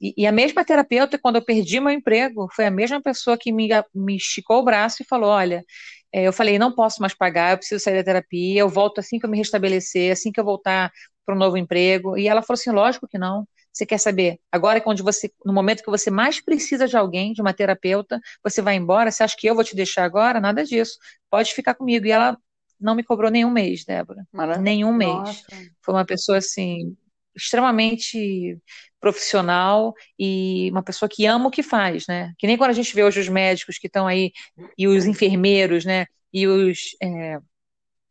E, 0.00 0.14
e, 0.16 0.26
a 0.26 0.32
mesma 0.32 0.64
terapeuta, 0.64 1.18
quando 1.18 1.36
eu 1.36 1.44
perdi 1.44 1.80
meu 1.80 1.90
emprego, 1.90 2.48
foi 2.54 2.66
a 2.66 2.70
mesma 2.70 3.00
pessoa 3.00 3.36
que 3.38 3.52
me, 3.52 3.68
me 3.94 4.16
esticou 4.16 4.58
o 4.58 4.64
braço 4.64 5.02
e 5.02 5.06
falou: 5.06 5.30
Olha, 5.30 5.64
é, 6.12 6.22
eu 6.22 6.32
falei, 6.32 6.58
não 6.58 6.74
posso 6.74 7.00
mais 7.00 7.14
pagar, 7.14 7.52
eu 7.52 7.58
preciso 7.58 7.82
sair 7.82 7.96
da 7.96 8.04
terapia, 8.04 8.60
eu 8.60 8.68
volto 8.68 8.98
assim 8.98 9.18
que 9.18 9.26
eu 9.26 9.30
me 9.30 9.36
restabelecer, 9.38 10.12
assim 10.12 10.30
que 10.32 10.40
eu 10.40 10.44
voltar 10.44 10.90
para 11.24 11.34
um 11.34 11.38
novo 11.38 11.56
emprego. 11.56 12.16
E 12.16 12.28
ela 12.28 12.42
falou 12.42 12.58
assim: 12.58 12.70
lógico 12.70 13.08
que 13.08 13.18
não. 13.18 13.46
Você 13.72 13.84
quer 13.84 13.98
saber? 13.98 14.38
Agora 14.50 14.78
é 14.78 14.80
quando 14.80 15.04
você, 15.04 15.30
no 15.44 15.52
momento 15.52 15.82
que 15.82 15.90
você 15.90 16.10
mais 16.10 16.40
precisa 16.40 16.88
de 16.88 16.96
alguém, 16.96 17.34
de 17.34 17.42
uma 17.42 17.52
terapeuta, 17.52 18.18
você 18.42 18.62
vai 18.62 18.74
embora. 18.74 19.10
Você 19.10 19.22
acha 19.22 19.36
que 19.38 19.46
eu 19.46 19.54
vou 19.54 19.62
te 19.62 19.76
deixar 19.76 20.04
agora? 20.04 20.40
Nada 20.40 20.64
disso. 20.64 20.96
Pode 21.30 21.52
ficar 21.52 21.74
comigo. 21.74 22.06
E 22.06 22.10
ela 22.10 22.38
não 22.80 22.94
me 22.94 23.02
cobrou 23.02 23.30
nenhum 23.30 23.50
mês, 23.50 23.84
Débora. 23.84 24.26
Maravilha. 24.32 24.62
Nenhum 24.62 24.94
mês. 24.94 25.12
Nossa. 25.12 25.46
Foi 25.82 25.94
uma 25.94 26.06
pessoa 26.06 26.38
assim 26.38 26.96
extremamente 27.36 28.58
profissional 29.00 29.94
e 30.18 30.70
uma 30.72 30.82
pessoa 30.82 31.08
que 31.08 31.26
ama 31.26 31.48
o 31.48 31.50
que 31.50 31.62
faz, 31.62 32.06
né? 32.08 32.32
Que 32.38 32.46
nem 32.46 32.56
quando 32.56 32.70
a 32.70 32.74
gente 32.74 32.94
vê 32.94 33.04
hoje 33.04 33.20
os 33.20 33.28
médicos 33.28 33.78
que 33.78 33.86
estão 33.86 34.06
aí 34.06 34.32
e 34.76 34.88
os 34.88 35.04
enfermeiros, 35.06 35.84
né? 35.84 36.06
E 36.32 36.46
os 36.46 36.96
é, 37.02 37.38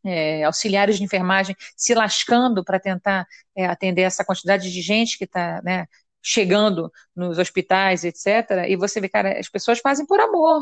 é, 0.06 0.44
auxiliares 0.44 0.98
de 0.98 1.04
enfermagem 1.04 1.56
se 1.76 1.94
lascando 1.94 2.64
para 2.64 2.80
tentar 2.80 3.26
é, 3.56 3.66
atender 3.66 4.04
essa 4.04 4.24
quantidade 4.24 4.72
de 4.72 4.82
gente 4.82 5.18
que 5.18 5.26
está 5.26 5.62
né, 5.64 5.88
chegando 6.24 6.92
nos 7.16 7.38
hospitais, 7.38 8.04
etc. 8.04 8.68
E 8.70 8.76
você 8.76 9.02
vê, 9.02 9.10
cara, 9.10 9.40
as 9.40 9.50
pessoas 9.50 9.80
fazem 9.80 10.06
por 10.06 10.20
amor 10.20 10.62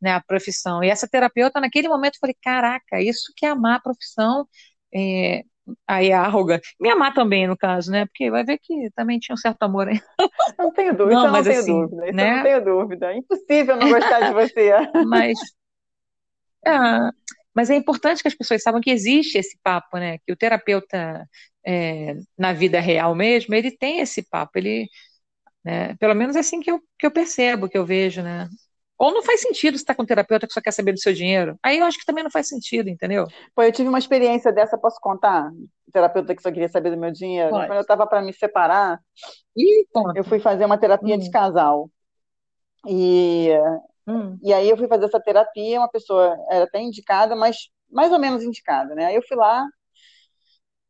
né, 0.00 0.12
a 0.12 0.20
profissão. 0.20 0.82
E 0.82 0.90
essa 0.90 1.08
terapeuta, 1.08 1.60
naquele 1.60 1.88
momento, 1.88 2.16
eu 2.16 2.20
falei: 2.20 2.36
caraca, 2.42 3.00
isso 3.00 3.32
que 3.36 3.46
é 3.46 3.50
amar 3.50 3.76
a 3.76 3.80
profissão. 3.80 4.48
É, 4.94 5.44
aí 5.86 6.12
a 6.12 6.22
arroga, 6.22 6.60
me 6.80 6.90
amar 6.90 7.14
também, 7.14 7.46
no 7.46 7.56
caso, 7.56 7.90
né? 7.90 8.06
Porque 8.06 8.30
vai 8.30 8.44
ver 8.44 8.58
que 8.58 8.90
também 8.94 9.18
tinha 9.18 9.34
um 9.34 9.38
certo 9.38 9.62
amor 9.62 9.88
aí. 9.88 10.00
Não 10.58 10.72
tenho 10.72 10.96
dúvida, 10.96 11.14
não, 11.14 11.32
não 11.32 11.42
tenho 11.42 11.60
assim, 11.60 11.80
dúvida. 11.80 12.12
Né? 12.12 12.36
não 12.36 12.42
tenho 12.42 12.64
dúvida. 12.64 13.12
É 13.12 13.16
impossível 13.16 13.76
não 13.76 13.90
gostar 13.90 14.20
de 14.20 14.34
você. 14.34 14.70
Mas. 15.06 15.38
Ah, 16.66 17.10
mas 17.54 17.68
é 17.68 17.74
importante 17.74 18.22
que 18.22 18.28
as 18.28 18.34
pessoas 18.34 18.62
saibam 18.62 18.80
que 18.80 18.90
existe 18.90 19.36
esse 19.36 19.58
papo, 19.62 19.98
né? 19.98 20.18
Que 20.18 20.32
o 20.32 20.36
terapeuta, 20.36 21.28
é, 21.66 22.14
na 22.38 22.52
vida 22.52 22.80
real 22.80 23.14
mesmo, 23.14 23.54
ele 23.54 23.70
tem 23.70 24.00
esse 24.00 24.22
papo. 24.22 24.58
Ele, 24.58 24.88
né? 25.64 25.94
Pelo 25.96 26.14
menos 26.14 26.36
é 26.36 26.40
assim 26.40 26.60
que 26.60 26.70
eu, 26.70 26.80
que 26.98 27.06
eu 27.06 27.10
percebo, 27.10 27.68
que 27.68 27.76
eu 27.76 27.84
vejo, 27.84 28.22
né? 28.22 28.48
Ou 29.02 29.12
não 29.12 29.22
faz 29.22 29.40
sentido 29.40 29.76
você 29.76 29.82
estar 29.82 29.94
com 29.94 30.02
um 30.02 30.06
terapeuta 30.06 30.46
que 30.46 30.52
só 30.52 30.60
quer 30.60 30.70
saber 30.70 30.92
do 30.92 31.00
seu 31.00 31.12
dinheiro. 31.12 31.58
Aí 31.62 31.78
eu 31.78 31.84
acho 31.84 31.98
que 31.98 32.06
também 32.06 32.22
não 32.22 32.30
faz 32.30 32.48
sentido, 32.48 32.88
entendeu? 32.88 33.26
Pô, 33.54 33.62
eu 33.62 33.72
tive 33.72 33.88
uma 33.88 33.98
experiência 33.98 34.52
dessa, 34.52 34.78
posso 34.78 34.98
contar? 35.00 35.50
terapeuta 35.92 36.34
que 36.34 36.42
só 36.42 36.50
queria 36.50 36.68
saber 36.68 36.90
do 36.90 36.96
meu 36.96 37.10
dinheiro. 37.10 37.50
Pode. 37.50 37.66
Quando 37.66 37.76
eu 37.76 37.82
estava 37.82 38.06
para 38.06 38.22
me 38.22 38.32
separar, 38.32 38.98
Ih, 39.56 39.86
eu 40.14 40.24
fui 40.24 40.38
fazer 40.40 40.64
uma 40.64 40.78
terapia 40.78 41.16
hum. 41.16 41.18
de 41.18 41.30
casal. 41.30 41.90
E 42.88 43.50
Hum. 44.06 44.36
E 44.42 44.52
aí 44.52 44.68
eu 44.68 44.76
fui 44.76 44.88
fazer 44.88 45.04
essa 45.04 45.20
terapia, 45.20 45.78
uma 45.78 45.88
pessoa 45.88 46.36
era 46.50 46.64
até 46.64 46.80
indicada, 46.80 47.36
mas 47.36 47.68
mais 47.90 48.12
ou 48.12 48.18
menos 48.18 48.42
indicada, 48.42 48.94
né? 48.94 49.06
Aí 49.06 49.14
eu 49.14 49.22
fui 49.22 49.36
lá, 49.36 49.64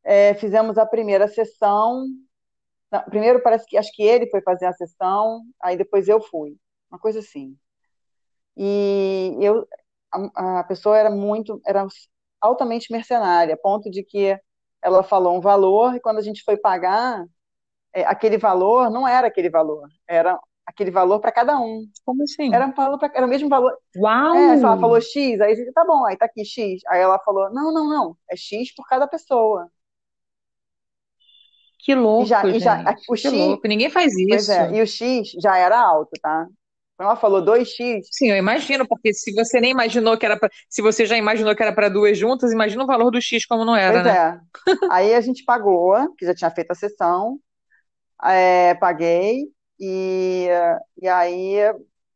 é, 0.04 0.34
fizemos 0.34 0.78
a 0.78 0.86
primeira 0.86 1.28
sessão. 1.28 2.06
Não, 2.90 3.02
primeiro 3.04 3.42
parece 3.42 3.66
que 3.66 3.76
acho 3.76 3.92
que 3.94 4.02
ele 4.02 4.28
foi 4.30 4.40
fazer 4.42 4.66
a 4.66 4.72
sessão, 4.72 5.42
aí 5.60 5.76
depois 5.76 6.08
eu 6.08 6.20
fui, 6.20 6.56
uma 6.90 6.98
coisa 6.98 7.18
assim. 7.20 7.56
E 8.56 9.36
eu, 9.40 9.66
a, 10.12 10.60
a 10.60 10.64
pessoa 10.64 10.96
era 10.96 11.10
muito, 11.10 11.60
era 11.66 11.86
altamente 12.40 12.92
mercenária, 12.92 13.54
a 13.54 13.58
ponto 13.58 13.90
de 13.90 14.02
que 14.02 14.38
ela 14.82 15.02
falou 15.02 15.36
um 15.36 15.40
valor 15.40 15.94
e 15.94 16.00
quando 16.00 16.18
a 16.18 16.22
gente 16.22 16.42
foi 16.42 16.56
pagar, 16.56 17.24
é, 17.94 18.04
aquele 18.04 18.36
valor 18.36 18.90
não 18.90 19.06
era 19.06 19.28
aquele 19.28 19.48
valor, 19.48 19.88
era 20.08 20.38
aquele 20.66 20.90
valor 20.90 21.20
para 21.20 21.32
cada 21.32 21.58
um. 21.58 21.86
Como 22.04 22.22
assim? 22.22 22.52
Era, 22.52 22.66
um 22.66 22.72
valor 22.72 22.98
pra, 22.98 23.10
era 23.14 23.26
o 23.26 23.28
mesmo 23.28 23.48
valor. 23.48 23.76
Uau! 23.96 24.34
É, 24.34 24.58
ela 24.58 24.78
falou 24.78 25.00
X, 25.00 25.40
aí 25.40 25.52
a 25.52 25.54
gente, 25.54 25.72
tá 25.72 25.84
bom, 25.84 26.04
aí 26.04 26.16
tá 26.16 26.26
aqui 26.26 26.44
X. 26.44 26.82
Aí 26.88 27.00
ela 27.00 27.18
falou, 27.20 27.50
não, 27.52 27.72
não, 27.72 27.88
não, 27.88 28.16
é 28.30 28.36
X 28.36 28.74
por 28.74 28.86
cada 28.86 29.06
pessoa. 29.06 29.68
Que 31.78 31.94
louco, 31.96 32.22
e 32.22 32.26
já, 32.26 32.46
e 32.46 32.60
já, 32.60 32.94
o 33.08 33.14
que 33.14 33.28
X, 33.28 33.32
louco, 33.32 33.66
ninguém 33.66 33.90
faz 33.90 34.16
isso. 34.16 34.28
Pois 34.28 34.48
é, 34.48 34.72
e 34.72 34.82
o 34.82 34.86
X 34.86 35.32
já 35.40 35.56
era 35.56 35.80
alto, 35.80 36.12
tá? 36.20 36.46
Ela 37.02 37.16
falou 37.16 37.42
2x. 37.42 38.06
Sim, 38.12 38.30
eu 38.30 38.36
imagino, 38.36 38.86
porque 38.86 39.12
se 39.12 39.32
você 39.32 39.60
nem 39.60 39.72
imaginou 39.72 40.16
que 40.16 40.24
era 40.24 40.38
pra, 40.38 40.48
se 40.68 40.80
você 40.80 41.04
já 41.04 41.16
imaginou 41.16 41.54
que 41.54 41.62
era 41.62 41.74
para 41.74 41.88
duas 41.88 42.16
juntas, 42.16 42.52
imagina 42.52 42.84
o 42.84 42.86
valor 42.86 43.10
do 43.10 43.20
X 43.20 43.44
como 43.44 43.64
não 43.64 43.74
era, 43.74 44.02
pois 44.02 44.04
né? 44.04 44.16
é. 44.16 44.86
Aí 44.90 45.14
a 45.14 45.20
gente 45.20 45.44
pagou, 45.44 46.14
que 46.14 46.24
já 46.24 46.34
tinha 46.34 46.50
feito 46.50 46.70
a 46.70 46.76
sessão, 46.76 47.40
é, 48.22 48.74
paguei, 48.74 49.48
e, 49.80 50.46
e 51.00 51.08
aí, 51.08 51.56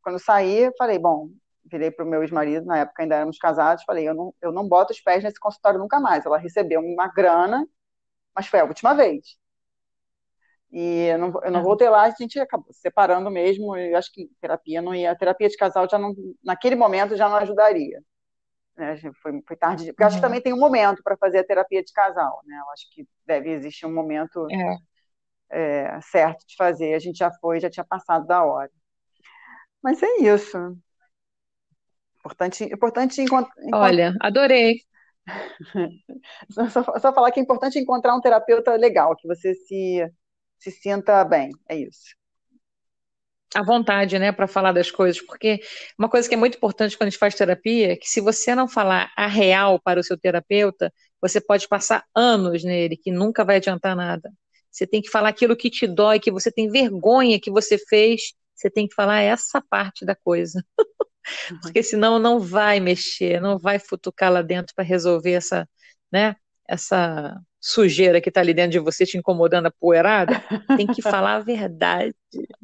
quando 0.01 0.19
saí, 0.19 0.71
falei, 0.77 0.97
bom, 0.97 1.27
virei 1.69 1.91
para 1.91 2.05
o 2.05 2.07
meu 2.07 2.21
ex-marido, 2.21 2.65
na 2.65 2.77
época 2.77 3.03
ainda 3.03 3.15
éramos 3.15 3.37
casados, 3.37 3.83
falei, 3.83 4.07
eu 4.07 4.13
não, 4.15 4.33
eu 4.41 4.53
não 4.53 4.65
boto 4.67 4.93
os 4.93 5.01
pés 5.01 5.21
nesse 5.21 5.37
consultório 5.37 5.79
nunca 5.79 5.99
mais. 5.99 6.25
Ela 6.25 6.37
recebeu 6.37 6.79
uma 6.79 7.09
grana, 7.09 7.67
mas 8.33 8.47
foi 8.47 8.61
a 8.61 8.65
última 8.65 8.93
vez. 8.93 9.37
E 10.71 11.05
eu 11.05 11.17
não, 11.17 11.33
eu 11.43 11.51
não 11.51 11.63
voltei 11.63 11.89
lá, 11.89 12.03
a 12.03 12.09
gente 12.09 12.39
acabou 12.39 12.71
se 12.73 12.81
separando 12.81 13.31
mesmo, 13.31 13.75
eu 13.75 13.97
acho 13.97 14.11
que 14.11 14.29
terapia 14.41 14.81
não 14.81 14.93
ia, 14.93 15.15
terapia 15.15 15.47
de 15.47 15.55
casal 15.55 15.87
já 15.89 15.97
não, 15.97 16.13
naquele 16.43 16.75
momento 16.75 17.15
já 17.15 17.29
não 17.29 17.37
ajudaria. 17.37 18.01
Né? 18.75 18.99
Foi, 19.21 19.41
foi 19.47 19.55
tarde, 19.55 19.85
porque 19.87 20.03
uhum. 20.03 20.07
acho 20.07 20.17
que 20.17 20.19
uhum. 20.19 20.29
também 20.29 20.41
tem 20.41 20.53
um 20.53 20.59
momento 20.59 21.01
para 21.01 21.15
fazer 21.17 21.39
a 21.39 21.43
terapia 21.43 21.81
de 21.81 21.93
casal, 21.93 22.41
né? 22.45 22.57
Eu 22.59 22.71
acho 22.71 22.89
que 22.91 23.07
deve 23.25 23.49
existir 23.49 23.85
um 23.85 23.93
momento 23.93 24.45
é 24.51 24.77
é, 25.49 25.99
certo 26.01 26.45
de 26.45 26.55
fazer. 26.55 26.93
A 26.93 26.99
gente 26.99 27.17
já 27.17 27.31
foi, 27.31 27.59
já 27.59 27.69
tinha 27.69 27.85
passado 27.85 28.25
da 28.25 28.43
hora. 28.43 28.71
Mas 29.81 30.01
é 30.01 30.17
isso. 30.17 30.57
Importante, 32.19 32.63
importante 32.65 33.21
encontrar. 33.21 33.53
Olha, 33.73 34.13
adorei. 34.19 34.81
só, 36.49 36.69
só, 36.99 37.13
falar 37.13 37.31
que 37.31 37.39
é 37.39 37.43
importante 37.43 37.79
encontrar 37.79 38.15
um 38.15 38.21
terapeuta 38.21 38.75
legal, 38.75 39.15
que 39.15 39.27
você 39.27 39.53
se, 39.53 40.09
se 40.59 40.71
sinta 40.71 41.23
bem. 41.23 41.51
É 41.67 41.75
isso. 41.75 42.15
À 43.55 43.63
vontade, 43.63 44.19
né, 44.19 44.31
para 44.31 44.45
falar 44.45 44.73
das 44.73 44.91
coisas, 44.91 45.21
porque 45.21 45.61
uma 45.97 46.09
coisa 46.09 46.27
que 46.27 46.35
é 46.35 46.37
muito 46.37 46.57
importante 46.57 46.97
quando 46.97 47.07
a 47.07 47.09
gente 47.09 47.19
faz 47.19 47.33
terapia 47.33 47.93
é 47.93 47.95
que 47.95 48.09
se 48.09 48.19
você 48.19 48.53
não 48.53 48.67
falar 48.67 49.11
a 49.15 49.25
real 49.25 49.79
para 49.79 49.99
o 49.99 50.03
seu 50.03 50.17
terapeuta, 50.17 50.93
você 51.21 51.39
pode 51.39 51.67
passar 51.67 52.05
anos 52.13 52.63
nele, 52.63 52.97
que 52.97 53.11
nunca 53.11 53.45
vai 53.45 53.55
adiantar 53.55 53.95
nada. 53.95 54.31
Você 54.69 54.85
tem 54.85 55.01
que 55.01 55.09
falar 55.09 55.29
aquilo 55.29 55.55
que 55.55 55.69
te 55.69 55.87
dói, 55.87 56.19
que 56.19 56.31
você 56.31 56.51
tem 56.51 56.69
vergonha 56.69 57.39
que 57.39 57.49
você 57.49 57.77
fez. 57.77 58.33
Você 58.53 58.69
tem 58.69 58.87
que 58.87 58.93
falar 58.93 59.21
essa 59.21 59.61
parte 59.61 60.05
da 60.05 60.15
coisa. 60.15 60.63
Porque 61.61 61.81
senão 61.83 62.19
não 62.19 62.39
vai 62.39 62.79
mexer, 62.79 63.41
não 63.41 63.57
vai 63.57 63.79
futucar 63.79 64.31
lá 64.31 64.41
dentro 64.41 64.73
para 64.75 64.85
resolver 64.85 65.33
essa, 65.33 65.67
né, 66.11 66.35
essa 66.67 67.39
sujeira 67.67 68.21
que 68.21 68.29
está 68.29 68.39
ali 68.39 68.53
dentro 68.53 68.71
de 68.71 68.79
você 68.79 69.05
te 69.05 69.17
incomodando 69.17 69.65
a 69.65 69.71
poeirada. 69.71 70.41
Tem 70.77 70.87
que 70.87 71.01
falar 71.03 71.35
a 71.35 71.39
verdade. 71.39 72.15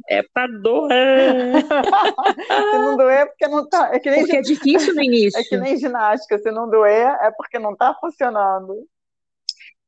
É 0.10 0.24
para 0.24 0.48
doer. 0.48 1.56
se 2.72 2.78
não 2.78 2.96
doer 2.96 3.18
é 3.18 3.26
porque 3.26 3.48
não 3.48 3.68
tá. 3.68 3.90
É 3.94 4.00
que 4.00 4.10
nem 4.10 4.22
porque 4.22 4.38
é 4.38 4.42
difícil 4.42 4.96
no 4.96 5.04
início. 5.04 5.34
É 5.40 5.44
que 5.44 5.58
nem 5.58 5.78
ginástica. 5.78 6.38
Se 6.38 6.52
não 6.52 6.70
doer 6.70 7.18
é 7.22 7.32
porque 7.32 7.60
não 7.60 7.74
está 7.74 7.94
funcionando. 8.00 8.88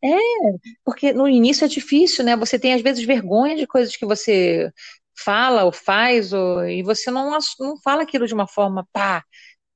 É, 0.04 0.18
porque 0.84 1.14
no 1.14 1.28
início 1.28 1.64
é 1.64 1.68
difícil, 1.68 2.26
né? 2.26 2.36
Você 2.36 2.60
tem 2.60 2.74
às 2.74 2.82
vezes 2.82 3.06
vergonha 3.06 3.56
de 3.56 3.66
coisas 3.66 3.96
que 3.96 4.06
você 4.06 4.70
fala 5.18 5.64
ou 5.64 5.72
faz, 5.72 6.34
ou, 6.34 6.66
e 6.66 6.84
você 6.84 7.10
não, 7.10 7.32
não 7.60 7.78
fala 7.82 8.04
aquilo 8.04 8.28
de 8.28 8.34
uma 8.34 8.48
forma, 8.48 8.86
pá, 8.92 9.24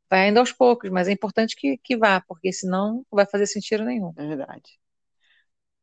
vai 0.10 0.28
ainda 0.28 0.42
aos 0.42 0.52
poucos, 0.52 0.90
mas 0.90 1.08
é 1.08 1.14
importante 1.14 1.56
que, 1.58 1.78
que 1.82 1.96
vá, 1.96 2.22
porque 2.28 2.52
senão 2.52 3.06
não 3.10 3.16
vai 3.16 3.26
fazer 3.26 3.48
sentido 3.48 3.86
nenhum. 3.86 4.14
É 4.18 4.28
verdade. 4.28 4.80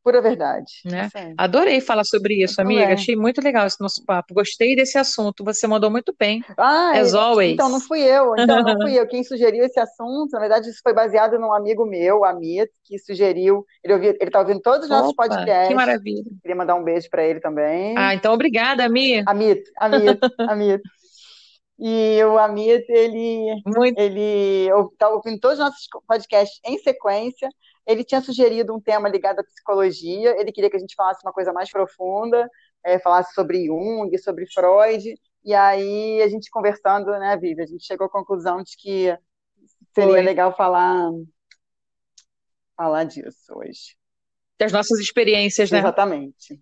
Pura 0.07 0.21
verdade. 0.21 0.71
Né? 0.85 1.09
Sim. 1.09 1.33
Adorei 1.37 1.81
falar 1.81 2.05
sobre 2.05 2.35
isso, 2.41 2.61
Eu 2.61 2.65
amiga. 2.65 2.81
também. 2.83 2.93
Achei 2.93 3.13
muito 3.17 3.41
legal 3.43 3.67
esse 3.67 3.81
nosso 3.81 4.05
papo. 4.05 4.33
Gostei 4.33 4.73
desse 4.73 4.97
assunto. 4.97 5.43
Você 5.43 5.67
mandou 5.67 5.91
muito 5.91 6.15
bem, 6.17 6.41
Ah, 6.57 6.91
as 6.97 7.11
e- 7.11 7.17
always. 7.17 7.51
então 7.51 7.67
não 7.67 7.81
fui 7.81 7.99
eu, 7.99 8.33
então 8.37 8.63
não 8.63 8.77
fui 8.89 8.97
eu 8.97 9.05
quem 9.05 9.21
sugeriu 9.25 9.65
esse 9.65 9.77
assunto. 9.77 10.29
Na 10.31 10.39
verdade, 10.39 10.69
isso 10.69 10.79
foi 10.81 10.93
baseado 10.93 11.37
num 11.37 11.51
amigo 11.51 11.85
meu, 11.85 12.23
Amit, 12.23 12.71
que 12.85 12.97
sugeriu. 12.99 13.65
Ele 13.83 13.93
ouvia, 13.95 14.15
ele 14.17 14.31
tá 14.31 14.39
ouvindo 14.39 14.61
todos 14.61 14.83
os 14.85 14.89
nossos 14.89 15.09
Opa, 15.11 15.23
que 15.23 15.29
podcasts. 15.35 15.75
maravilha. 15.75 16.23
Queria 16.41 16.55
mandar 16.55 16.75
um 16.75 16.83
beijo 16.85 17.09
para 17.09 17.25
ele 17.25 17.41
também. 17.41 17.93
Ah, 17.97 18.13
então 18.13 18.33
obrigada, 18.33 18.87
Mi. 18.87 19.21
Amit, 19.27 19.63
Amit, 19.77 20.19
Amit. 20.49 20.81
E 21.79 22.23
o 22.23 22.37
Amit, 22.39 22.85
ele 22.89 23.61
Muito. 23.65 23.99
ele 23.99 24.69
está 24.93 25.09
ouvindo 25.09 25.37
todos 25.39 25.59
os 25.59 25.65
nossos 25.65 25.85
podcasts 26.07 26.59
em 26.65 26.77
sequência. 26.79 27.49
Ele 27.87 28.03
tinha 28.03 28.21
sugerido 28.21 28.75
um 28.75 28.81
tema 28.81 29.07
ligado 29.07 29.39
à 29.39 29.43
psicologia. 29.43 30.39
Ele 30.39 30.51
queria 30.51 30.69
que 30.69 30.75
a 30.75 30.79
gente 30.79 30.93
falasse 30.93 31.21
uma 31.23 31.31
coisa 31.31 31.53
mais 31.53 31.71
profunda, 31.71 32.49
é, 32.83 32.99
falasse 32.99 33.33
sobre 33.33 33.65
Jung, 33.65 34.15
sobre 34.17 34.45
Freud. 34.45 35.15
E 35.43 35.53
aí, 35.53 36.21
a 36.21 36.27
gente 36.27 36.49
conversando, 36.49 37.09
né, 37.11 37.37
Vivi, 37.37 37.61
a 37.61 37.65
gente 37.65 37.85
chegou 37.85 38.07
à 38.07 38.09
conclusão 38.09 38.61
de 38.61 38.75
que 38.77 39.17
seria 39.95 40.11
Foi. 40.11 40.21
legal 40.21 40.55
falar, 40.55 41.09
falar 42.75 43.05
disso 43.05 43.53
hoje. 43.55 43.95
Das 44.59 44.73
nossas 44.73 44.99
experiências, 44.99 45.71
né? 45.71 45.79
Exatamente. 45.79 46.61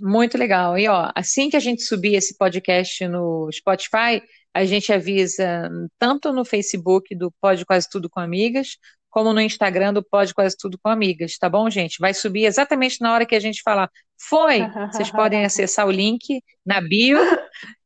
Muito 0.00 0.36
legal. 0.36 0.78
E 0.78 0.86
ó, 0.88 1.10
assim 1.14 1.48
que 1.48 1.56
a 1.56 1.60
gente 1.60 1.82
subir 1.82 2.14
esse 2.14 2.36
podcast 2.36 3.06
no 3.08 3.48
Spotify, 3.50 4.22
a 4.54 4.64
gente 4.64 4.92
avisa 4.92 5.70
tanto 5.98 6.32
no 6.32 6.44
Facebook 6.44 7.14
do 7.14 7.32
Pode 7.40 7.64
Quase 7.64 7.88
Tudo 7.88 8.10
com 8.10 8.20
Amigas, 8.20 8.76
como 9.18 9.32
no 9.32 9.40
Instagram 9.40 9.92
do 9.94 10.00
Pode 10.00 10.32
Quase 10.32 10.56
Tudo 10.56 10.78
com 10.80 10.88
Amigas, 10.88 11.36
tá 11.36 11.48
bom, 11.48 11.68
gente? 11.68 11.98
Vai 11.98 12.14
subir 12.14 12.44
exatamente 12.44 13.00
na 13.00 13.12
hora 13.12 13.26
que 13.26 13.34
a 13.34 13.40
gente 13.40 13.62
falar. 13.64 13.90
Foi! 14.16 14.60
Vocês 14.92 15.10
podem 15.10 15.44
acessar 15.44 15.88
o 15.88 15.90
link 15.90 16.40
na 16.64 16.80
bio 16.80 17.18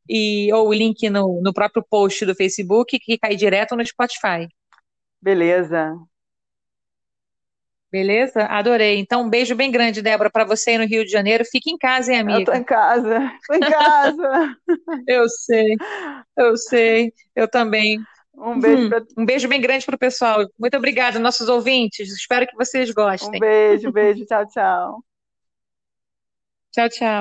e 0.06 0.52
ou 0.52 0.68
o 0.68 0.72
link 0.74 1.08
no, 1.08 1.40
no 1.42 1.54
próprio 1.54 1.82
post 1.88 2.26
do 2.26 2.34
Facebook 2.34 2.98
que 2.98 3.16
cai 3.16 3.34
direto 3.34 3.74
no 3.74 3.86
Spotify. 3.86 4.46
Beleza. 5.22 5.96
Beleza? 7.90 8.44
Adorei. 8.44 8.98
Então, 8.98 9.22
um 9.22 9.30
beijo 9.30 9.54
bem 9.54 9.70
grande, 9.70 10.02
Débora, 10.02 10.30
para 10.30 10.44
você 10.44 10.72
aí 10.72 10.78
no 10.78 10.84
Rio 10.84 11.02
de 11.02 11.10
Janeiro. 11.10 11.46
Fique 11.50 11.70
em 11.70 11.78
casa, 11.78 12.12
hein, 12.12 12.20
Eu 12.20 12.26
tô 12.26 12.32
amiga? 12.52 12.56
em 12.58 12.64
casa. 12.64 13.32
Tô 13.46 13.54
em 13.54 13.60
casa. 13.72 14.56
Eu 15.08 15.26
sei, 15.30 15.76
eu 16.36 16.56
sei, 16.58 17.12
eu 17.34 17.48
também. 17.48 17.98
Um 18.34 18.58
beijo 18.58 18.86
Hum, 18.86 18.88
para 18.88 19.04
Um 19.16 19.24
beijo 19.26 19.48
bem 19.48 19.60
grande 19.60 19.84
para 19.84 19.94
o 19.94 19.98
pessoal. 19.98 20.46
Muito 20.58 20.76
obrigada, 20.76 21.18
nossos 21.18 21.48
ouvintes. 21.48 22.10
Espero 22.12 22.46
que 22.46 22.56
vocês 22.56 22.90
um 22.90 22.94
gostem. 22.94 23.40
beijo, 23.40 23.92
beijo. 23.92 24.24
Tchau, 24.26 24.46
tchau. 24.48 25.04
Tchau, 26.72 26.88
tchau. 26.88 27.20